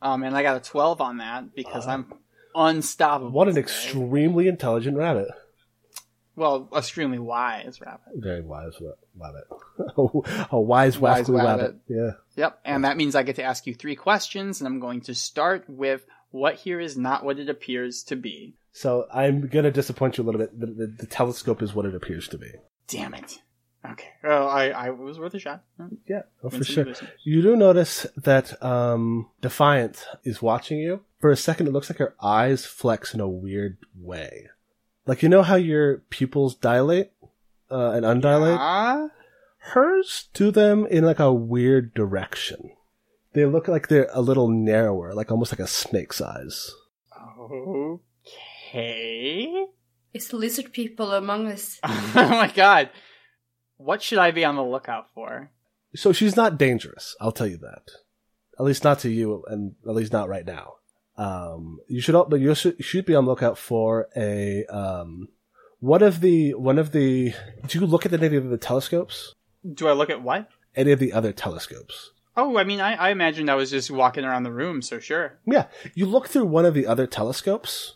[0.01, 2.11] Um, and I got a twelve on that because I'm
[2.57, 3.31] unstoppable.
[3.31, 5.27] What an extremely intelligent rabbit.
[6.35, 8.01] well, extremely wise rabbit.
[8.15, 8.73] Very wise
[9.15, 9.43] rabbit.
[10.51, 11.61] a wise, Wise rabbit.
[11.61, 11.75] rabbit.
[11.87, 12.11] Yeah.
[12.35, 15.15] Yep, and that means I get to ask you three questions, and I'm going to
[15.15, 18.55] start with what here is not what it appears to be.
[18.73, 20.59] So I'm gonna disappoint you a little bit.
[20.59, 22.51] The, the, the telescope is what it appears to be.
[22.87, 23.39] Damn it.
[23.89, 24.09] Okay.
[24.23, 25.63] Well, I, I was worth a shot.
[26.07, 26.85] Yeah, oh, for sure.
[26.85, 27.09] business.
[27.23, 31.01] You do notice that um, Defiant is watching you.
[31.19, 34.47] For a second, it looks like her eyes flex in a weird way.
[35.05, 37.11] Like, you know how your pupils dilate
[37.71, 38.57] uh, and undilate?
[38.59, 39.07] Ah,
[39.71, 42.71] Hers do them in like a weird direction.
[43.33, 46.71] They look like they're a little narrower, like almost like a snake's eyes.
[48.71, 49.65] okay.
[50.13, 51.79] Is lizard people among us?
[51.83, 52.89] oh my god.
[53.77, 55.51] What should I be on the lookout for?
[55.95, 57.83] So she's not dangerous, I'll tell you that.
[58.59, 60.75] At least not to you, and at least not right now.
[61.17, 65.29] Um, you should, but you should, should be on the lookout for a, um,
[65.79, 67.33] one of the, one of the,
[67.67, 69.33] do you look at any of the telescopes?
[69.73, 70.49] Do I look at what?
[70.75, 72.11] Any of the other telescopes?
[72.35, 75.39] Oh, I mean, I, I imagined I was just walking around the room, so sure.
[75.45, 75.65] Yeah,
[75.95, 77.95] you look through one of the other telescopes.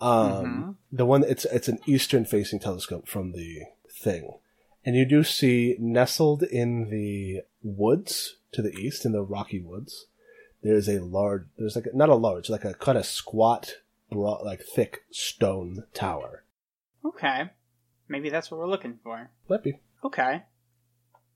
[0.00, 0.74] Um, Mhm.
[0.90, 4.32] the one it's it's an eastern facing telescope from the thing,
[4.84, 10.06] and you do see nestled in the woods to the east in the rocky woods.
[10.62, 11.44] There's a large.
[11.58, 13.74] There's like a, not a large, like a kind of squat,
[14.10, 16.44] broad, like thick stone tower.
[17.04, 17.50] Okay.
[18.08, 19.30] Maybe that's what we're looking for.
[19.48, 19.78] Might be.
[20.04, 20.42] Okay.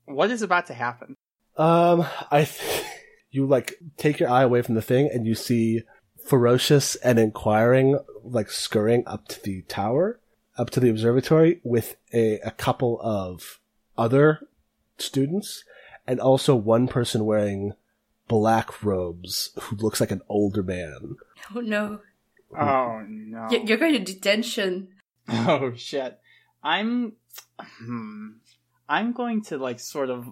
[0.05, 1.15] What is about to happen?
[1.57, 2.85] Um, I th-
[3.31, 5.83] you like take your eye away from the thing and you see
[6.25, 10.19] ferocious and inquiring like scurrying up to the tower,
[10.57, 13.59] up to the observatory with a, a couple of
[13.97, 14.39] other
[14.97, 15.63] students
[16.05, 17.73] and also one person wearing
[18.27, 21.15] black robes who looks like an older man.
[21.55, 21.99] Oh no.
[22.57, 23.47] Oh no.
[23.51, 24.89] Y- You're going to detention.
[25.29, 26.19] Oh shit.
[26.63, 27.13] I'm
[27.59, 28.27] hmm.
[28.87, 30.27] I'm going to like sort of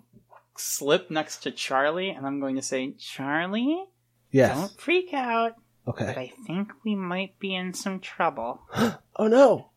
[0.58, 3.84] slip next to Charlie and I'm going to say, "Charlie,
[4.32, 4.58] Yes.
[4.58, 6.06] don't freak out, Okay.
[6.06, 6.34] but Okay.
[6.34, 8.62] I think we might be in some trouble."
[9.18, 9.72] Oh no.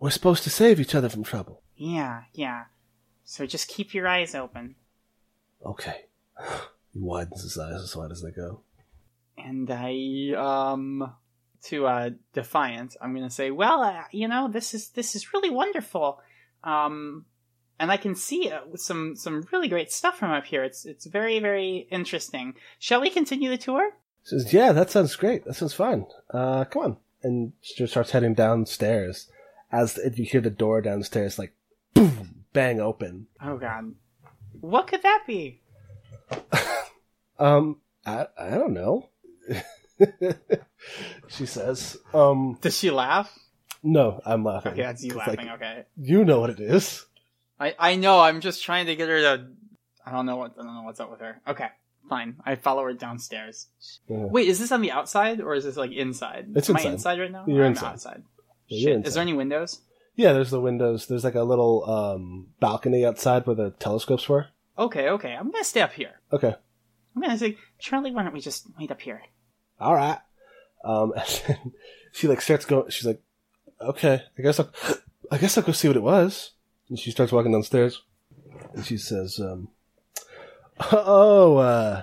[0.00, 1.62] We're supposed to save each other from trouble.
[1.76, 2.64] Yeah, yeah.
[3.24, 4.74] So just keep your eyes open.
[5.66, 6.06] Okay.
[6.92, 8.62] He widens his eyes as wide as they go.
[9.38, 11.14] And I um
[11.64, 15.32] to uh Defiant, I'm going to say, "Well, uh, you know, this is this is
[15.32, 16.20] really wonderful."
[16.64, 17.26] Um
[17.78, 20.62] and I can see uh, some some really great stuff from up here.
[20.62, 22.54] It's it's very very interesting.
[22.78, 23.90] Shall we continue the tour?
[24.24, 25.44] says, "Yeah, that sounds great.
[25.44, 26.06] That sounds fine.
[26.32, 29.28] Uh, come on." And she just starts heading downstairs.
[29.70, 31.54] As you hear the door downstairs, like
[31.94, 33.26] boom, bang open.
[33.42, 33.94] Oh god.
[34.60, 35.60] What could that be?
[37.42, 39.08] Um, I I don't know.
[41.28, 43.36] she says, "Um, Does she laugh?
[43.82, 44.72] no, I'm laughing.
[44.72, 45.46] Okay, that's you laughing.
[45.46, 45.84] like, okay.
[45.96, 47.04] you know what it is.
[47.58, 48.20] I I know.
[48.20, 49.46] I'm just trying to get her to.
[50.06, 51.40] I don't know what I don't know what's up with her.
[51.48, 51.66] Okay,
[52.08, 52.36] fine.
[52.44, 53.66] I follow her downstairs.
[54.08, 54.18] Yeah.
[54.26, 56.52] Wait, is this on the outside or is this like inside?
[56.54, 56.92] It's Am I inside.
[56.92, 57.44] inside right now?
[57.48, 57.92] You're inside.
[57.92, 58.22] outside.
[58.68, 58.88] Yeah, Shit.
[58.98, 59.80] you're Is there any windows?
[60.14, 61.06] Yeah, there's the windows.
[61.06, 64.46] There's like a little um balcony outside where the telescopes were.
[64.78, 65.32] Okay, okay.
[65.32, 66.20] I'm gonna stay up here.
[66.32, 66.54] Okay,
[67.14, 69.22] I'm gonna say, Charlie, why don't we just wait up here?
[69.82, 70.18] all right.
[70.84, 71.12] Um,
[72.12, 72.90] she like starts going.
[72.90, 73.20] She's like,
[73.80, 74.70] okay, I guess I'll,
[75.30, 76.52] I guess I'll go see what it was.
[76.88, 78.02] And she starts walking downstairs,
[78.74, 79.68] and she says, um,
[80.92, 82.02] "Oh, uh,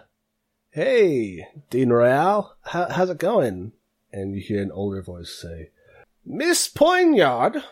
[0.71, 3.73] hey, Dean Royale, how, how's it going?"
[4.11, 5.69] And you hear an older voice say,
[6.25, 7.63] "Miss Poignard,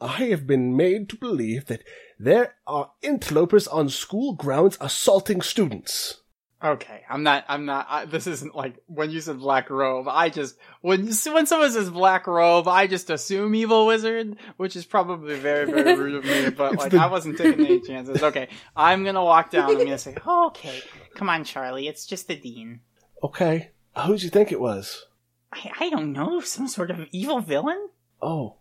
[0.00, 1.84] I have been made to believe that
[2.18, 6.20] there are interlopers on school grounds assaulting students."
[6.64, 7.44] Okay, I'm not.
[7.48, 7.86] I'm not.
[7.88, 10.08] I, this isn't like when you said black robe.
[10.08, 14.86] I just when when someone says black robe, I just assume evil wizard, which is
[14.86, 16.48] probably very very rude of me.
[16.50, 18.22] But like the- I wasn't taking any chances.
[18.22, 19.68] Okay, I'm gonna walk down.
[19.70, 20.80] I'm gonna say, oh, okay,
[21.14, 21.88] come on, Charlie.
[21.88, 22.80] It's just the dean.
[23.22, 23.70] Okay,
[24.06, 25.04] who'd you think it was?
[25.52, 27.88] I, I don't know, some sort of evil villain.
[28.22, 28.54] Oh,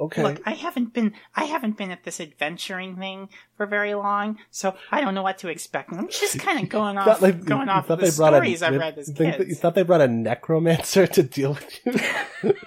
[0.00, 0.22] okay.
[0.22, 4.74] Look, I haven't been I haven't been at this adventuring thing for very long, so
[4.90, 5.92] I don't know what to expect.
[5.92, 9.06] I'm just kind of going off going off the brought a- stories I've read as
[9.14, 11.80] that- You thought they brought a necromancer to deal with
[12.42, 12.54] you?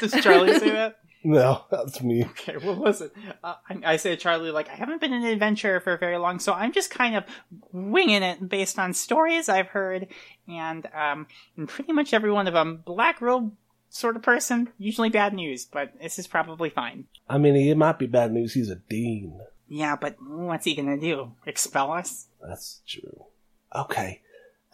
[0.00, 0.98] Does Charlie say that?
[1.24, 2.24] no, that's me.
[2.24, 3.10] Okay, well, listen.
[3.42, 6.38] Uh, I, I say to Charlie, like, I haven't been an adventurer for very long,
[6.38, 7.24] so I'm just kind of
[7.72, 10.08] winging it based on stories I've heard,
[10.48, 11.26] and um,
[11.56, 13.52] and pretty much every one of them, black robe
[13.96, 17.06] sort of person, usually bad news, but this is probably fine.
[17.28, 18.54] I mean, it might be bad news.
[18.54, 19.40] He's a dean.
[19.68, 21.32] Yeah, but what's he gonna do?
[21.44, 22.26] Expel us?
[22.40, 23.24] That's true.
[23.74, 24.20] Okay.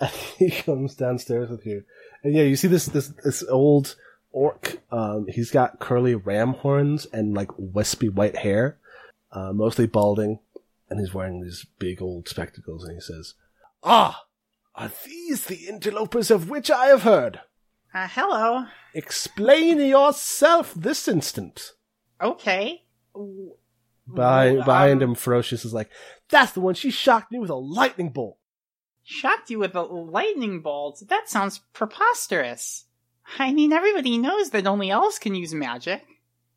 [0.39, 1.85] he comes downstairs with you,
[2.23, 3.95] and yeah, you see this this this old
[4.33, 4.81] orc.
[4.91, 8.79] Um, he's got curly ram horns and like wispy white hair,
[9.31, 10.41] uh, mostly balding,
[10.91, 12.85] and he's wearing these big old spectacles.
[12.85, 13.35] And he says,
[13.85, 14.25] "Ah,
[14.75, 17.41] are these the interlopers of which I have heard?
[17.95, 18.67] Uh, hello.
[18.95, 21.73] Explain yourself this instant."
[22.21, 22.85] Okay.
[24.13, 25.91] Behind, Um, behind him, Ferocious is like,
[26.29, 26.75] that's the one.
[26.75, 28.39] She shocked me with a lightning bolt.
[29.05, 31.03] Shocked you with a lightning bolt?
[31.09, 32.87] That sounds preposterous.
[33.39, 36.05] I mean, everybody knows that only elves can use magic.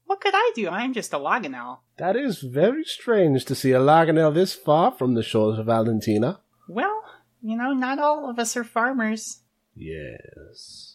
[0.05, 0.69] What could I do?
[0.69, 1.79] I'm just a Laganel.
[1.97, 6.39] That is very strange to see a Laganel this far from the shores of Valentina.
[6.67, 7.03] Well,
[7.41, 9.39] you know, not all of us are farmers.
[9.75, 10.94] Yes.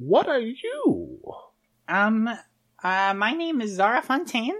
[0.00, 1.20] What are you?
[1.88, 4.54] Um, uh, my name is Zara Fontaine.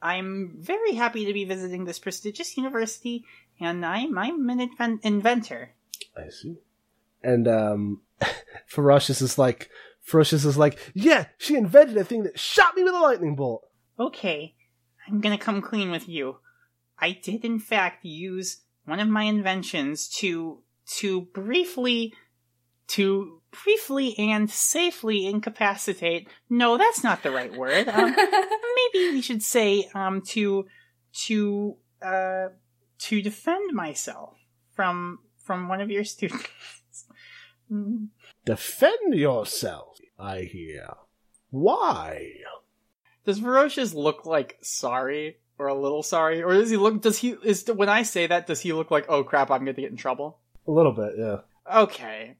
[0.00, 3.26] I'm very happy to be visiting this prestigious university,
[3.60, 5.74] and I'm, I'm an inven- inventor.
[6.16, 6.56] I see.
[7.22, 8.00] And um
[8.66, 9.68] Ferocious is like
[10.00, 13.68] Ferocious is like, yeah, she invented a thing that shot me with a lightning bolt.
[13.98, 14.54] Okay,
[15.06, 16.38] I'm gonna come clean with you.
[16.98, 20.62] I did in fact use one of my inventions to
[20.96, 22.14] to briefly
[22.88, 26.28] to briefly and safely incapacitate.
[26.48, 27.88] No, that's not the right word.
[27.88, 28.14] Um,
[28.94, 30.66] maybe we should say um to
[31.26, 32.48] to uh
[32.98, 34.36] to defend myself
[34.72, 36.46] from from one of your students.
[37.72, 38.08] Mm,
[38.44, 40.88] Defend yourself, I hear.
[41.50, 42.32] Why?
[43.24, 47.00] Does Ferocious look like sorry or a little sorry, or does he look?
[47.00, 48.48] Does he is when I say that?
[48.48, 49.52] Does he look like oh crap?
[49.52, 50.38] I'm gonna get in trouble.
[50.66, 51.36] A little bit, yeah.
[51.72, 52.34] Okay,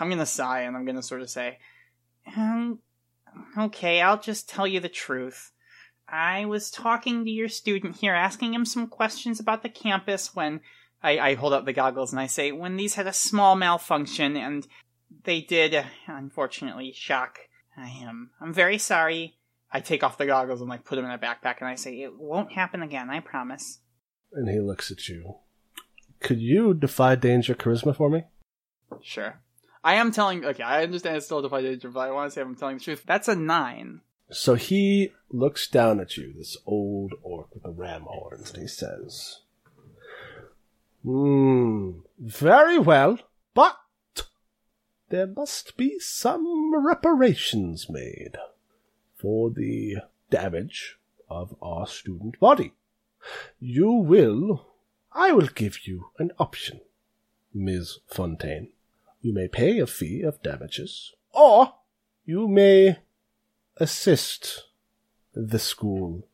[0.00, 1.58] I'm gonna sigh and I'm gonna sort of say,
[2.36, 2.80] um,
[3.56, 5.52] okay, I'll just tell you the truth.
[6.08, 10.60] I was talking to your student here, asking him some questions about the campus when
[11.02, 14.36] I, I hold up the goggles and I say, when these had a small malfunction
[14.36, 14.66] and
[15.24, 17.38] they did, uh, unfortunately, shock.
[17.76, 18.30] I am.
[18.40, 19.36] I'm very sorry.
[19.70, 22.00] I take off the goggles and like put them in a backpack and I say,
[22.00, 23.80] it won't happen again, I promise.
[24.32, 25.36] And he looks at you.
[26.20, 28.24] Could you defy danger charisma for me?
[29.02, 29.40] Sure.
[29.84, 32.34] I am telling, okay, I understand it's still a defy danger, but I want to
[32.34, 33.04] say I'm telling the truth.
[33.06, 34.00] That's a nine.
[34.30, 38.68] So he looks down at you, this old orc with the ram horns, and he
[38.68, 39.40] says,
[41.02, 43.18] Hmm, very well,
[43.54, 43.78] but
[45.08, 48.36] there must be some reparations made
[49.16, 49.98] for the
[50.30, 50.98] damage
[51.30, 52.72] of our student body.
[53.58, 54.66] You will,
[55.12, 56.80] I will give you an option,
[57.54, 57.98] Ms.
[58.06, 58.68] Fontaine.
[59.20, 61.74] You may pay a fee of damages, or
[62.24, 62.98] you may
[63.76, 64.64] assist
[65.34, 66.26] the school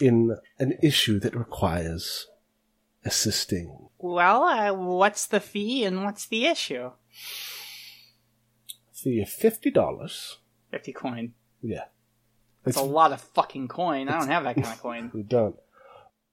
[0.00, 2.26] in an issue that requires
[3.04, 3.88] assisting.
[3.98, 6.92] Well, uh, what's the fee and what's the issue?
[8.92, 10.38] Fee of fifty dollars.
[10.70, 11.32] 50 coin.
[11.62, 11.84] Yeah.
[12.64, 14.08] That's a lot of fucking coin.
[14.08, 15.10] I don't have that kind of coin.
[15.14, 15.56] We don't.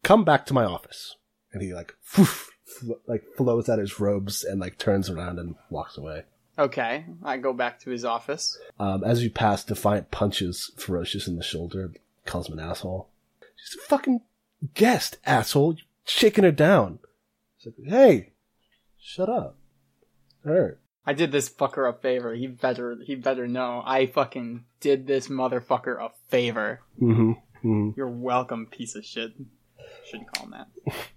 [0.03, 1.15] Come back to my office.
[1.53, 1.95] And he like
[2.79, 6.23] fl- like flows out his robes and like turns around and walks away.
[6.57, 8.57] Okay, I go back to his office.
[8.79, 11.91] Um, as you pass, Defiant punches Ferocious in the shoulder,
[12.25, 13.09] calls him an asshole.
[13.57, 14.21] She's a fucking
[14.73, 15.73] guest, asshole.
[15.73, 16.99] You shaking her down.
[17.65, 18.31] Like, hey,
[18.99, 19.57] shut up.
[20.45, 20.79] Hurt.
[21.05, 22.33] I did this fucker a favor.
[22.33, 23.83] He better, he better know.
[23.85, 26.81] I fucking did this motherfucker a favor.
[27.01, 27.31] Mm-hmm.
[27.31, 27.89] mm-hmm.
[27.97, 29.33] You're welcome, piece of shit.
[30.05, 30.95] Shouldn't call him that.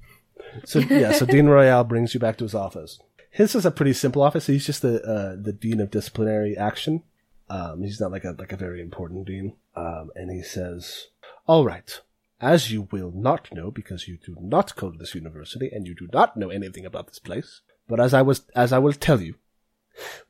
[0.64, 2.98] So yeah, so Dean Royale brings you back to his office.
[3.30, 4.46] His is a pretty simple office.
[4.46, 7.02] He's just the uh, the dean of disciplinary action.
[7.50, 9.54] Um, he's not like a like a very important dean.
[9.76, 11.08] Um, and he says,
[11.46, 12.00] "All right,
[12.40, 15.94] as you will not know because you do not go to this university and you
[15.94, 19.20] do not know anything about this place, but as I was as I will tell
[19.20, 19.36] you,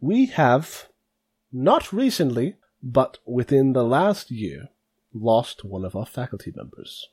[0.00, 0.88] we have
[1.52, 4.68] not recently, but within the last year,
[5.14, 7.08] lost one of our faculty members.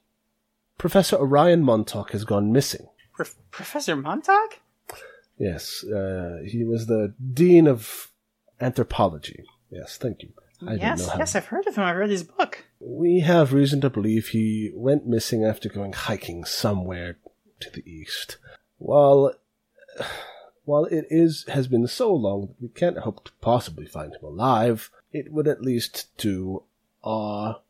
[0.77, 4.59] Professor Orion Montauk has gone missing." Pro- Professor Montauk?
[5.37, 8.11] Yes, uh, he was the dean of
[8.61, 9.43] anthropology.
[9.69, 10.29] Yes, thank you.
[10.65, 11.83] I yes, know yes, I've heard of him.
[11.83, 12.65] I've read his book.
[12.79, 17.17] We have reason to believe he went missing after going hiking somewhere
[17.59, 18.37] to the east.
[18.77, 19.33] While,
[20.63, 24.23] while it is has been so long that we can't hope to possibly find him
[24.23, 26.63] alive, it would at least do
[27.03, 27.61] our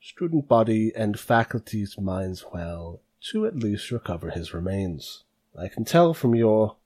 [0.00, 3.00] student body and faculty's minds well
[3.30, 5.24] to at least recover his remains.
[5.58, 6.76] I can tell from your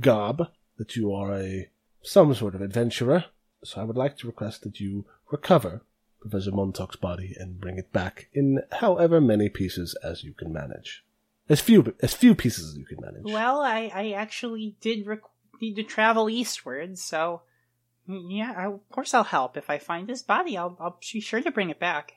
[0.00, 1.70] garb that you are a
[2.02, 3.24] some sort of adventurer,
[3.62, 5.82] so I would like to request that you recover
[6.20, 11.04] Professor Montauk's body and bring it back in however many pieces as you can manage.
[11.48, 13.24] As few as few pieces as you can manage.
[13.24, 15.20] Well, I, I actually did rec-
[15.60, 17.42] need to travel eastward, so
[18.08, 19.56] mm, yeah, I, of course I'll help.
[19.56, 22.14] If I find his body, I'll, I'll be sure to bring it back.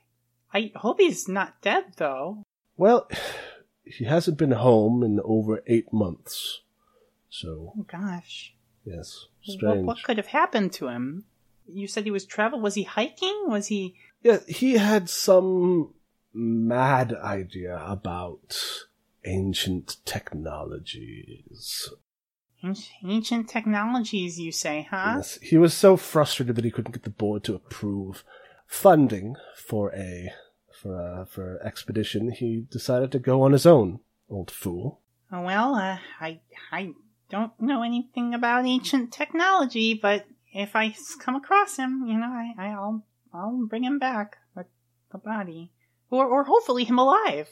[0.54, 2.44] I hope he's not dead, though.
[2.78, 3.10] Well,
[3.84, 6.62] he hasn't been home in over eight months.
[7.30, 8.54] So, Oh gosh,
[8.86, 9.86] yes, what, strange.
[9.86, 11.26] what could have happened to him?
[11.68, 12.60] You said he was travel.
[12.62, 13.44] Was he hiking?
[13.48, 13.96] Was he?
[14.24, 15.94] Yeah, he had some
[16.34, 18.58] mad idea about
[19.26, 21.90] ancient technologies.
[23.04, 25.14] Ancient technologies, you say, huh?
[25.18, 28.24] Yes, he was so frustrated that he couldn't get the board to approve
[28.66, 30.32] funding for a
[30.82, 32.32] for a for expedition.
[32.32, 34.00] He decided to go on his own.
[34.30, 35.02] Old fool.
[35.32, 36.40] Well, uh, I
[36.72, 36.94] I
[37.30, 42.54] don't know anything about ancient technology, but if I come across him, you know, I,
[42.58, 44.66] I'll I'll bring him back, the,
[45.12, 45.72] the body,
[46.10, 47.50] or or hopefully him alive.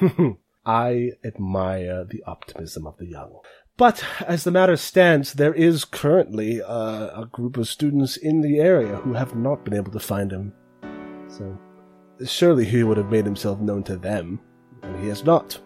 [0.66, 3.40] I admire the optimism of the young.
[3.76, 8.60] But as the matter stands, there is currently uh, a group of students in the
[8.60, 10.52] area who have not been able to find him.
[11.28, 11.58] So
[12.26, 14.40] surely he would have made himself known to them,
[14.82, 15.58] and he has not.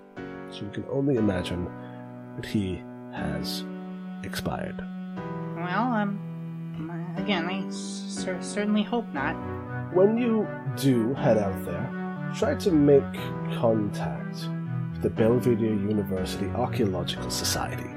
[0.50, 1.68] So you can only imagine
[2.36, 3.64] that he has
[4.22, 4.78] expired.
[5.56, 9.34] well, um, again, I certainly hope not.
[9.94, 10.46] When you
[10.76, 13.14] do head out there, try to make
[13.58, 14.48] contact
[14.92, 17.90] with the Belvedere University Archaeological Society.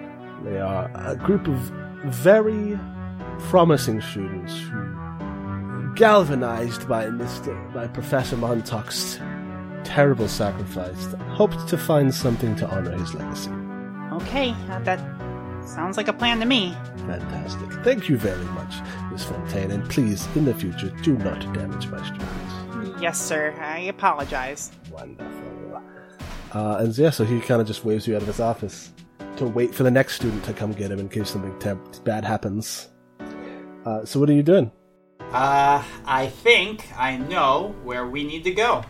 [0.43, 1.57] They are a group of
[2.05, 2.79] very
[3.39, 4.88] promising students who,
[5.99, 7.73] galvanized by Mr.
[7.73, 9.17] by Professor Montauk's
[9.83, 13.51] terrible sacrifice, hoped to find something to honor his legacy.
[14.13, 14.97] Okay, uh, that
[15.67, 16.73] sounds like a plan to me.
[16.99, 17.69] Fantastic.
[17.83, 18.75] Thank you very much,
[19.11, 23.01] Miss Fontaine, and please, in the future, do not damage my students.
[23.01, 23.53] Yes, sir.
[23.59, 24.71] I apologize.
[24.89, 25.81] Wonderful.
[26.53, 28.93] Uh, and yeah, so he kind of just waves you out of his office
[29.35, 32.23] to wait for the next student to come get him in case something temp- bad
[32.23, 32.87] happens.
[33.85, 34.71] Uh, so what are you doing?
[35.31, 38.83] Uh, I think I know where we need to go.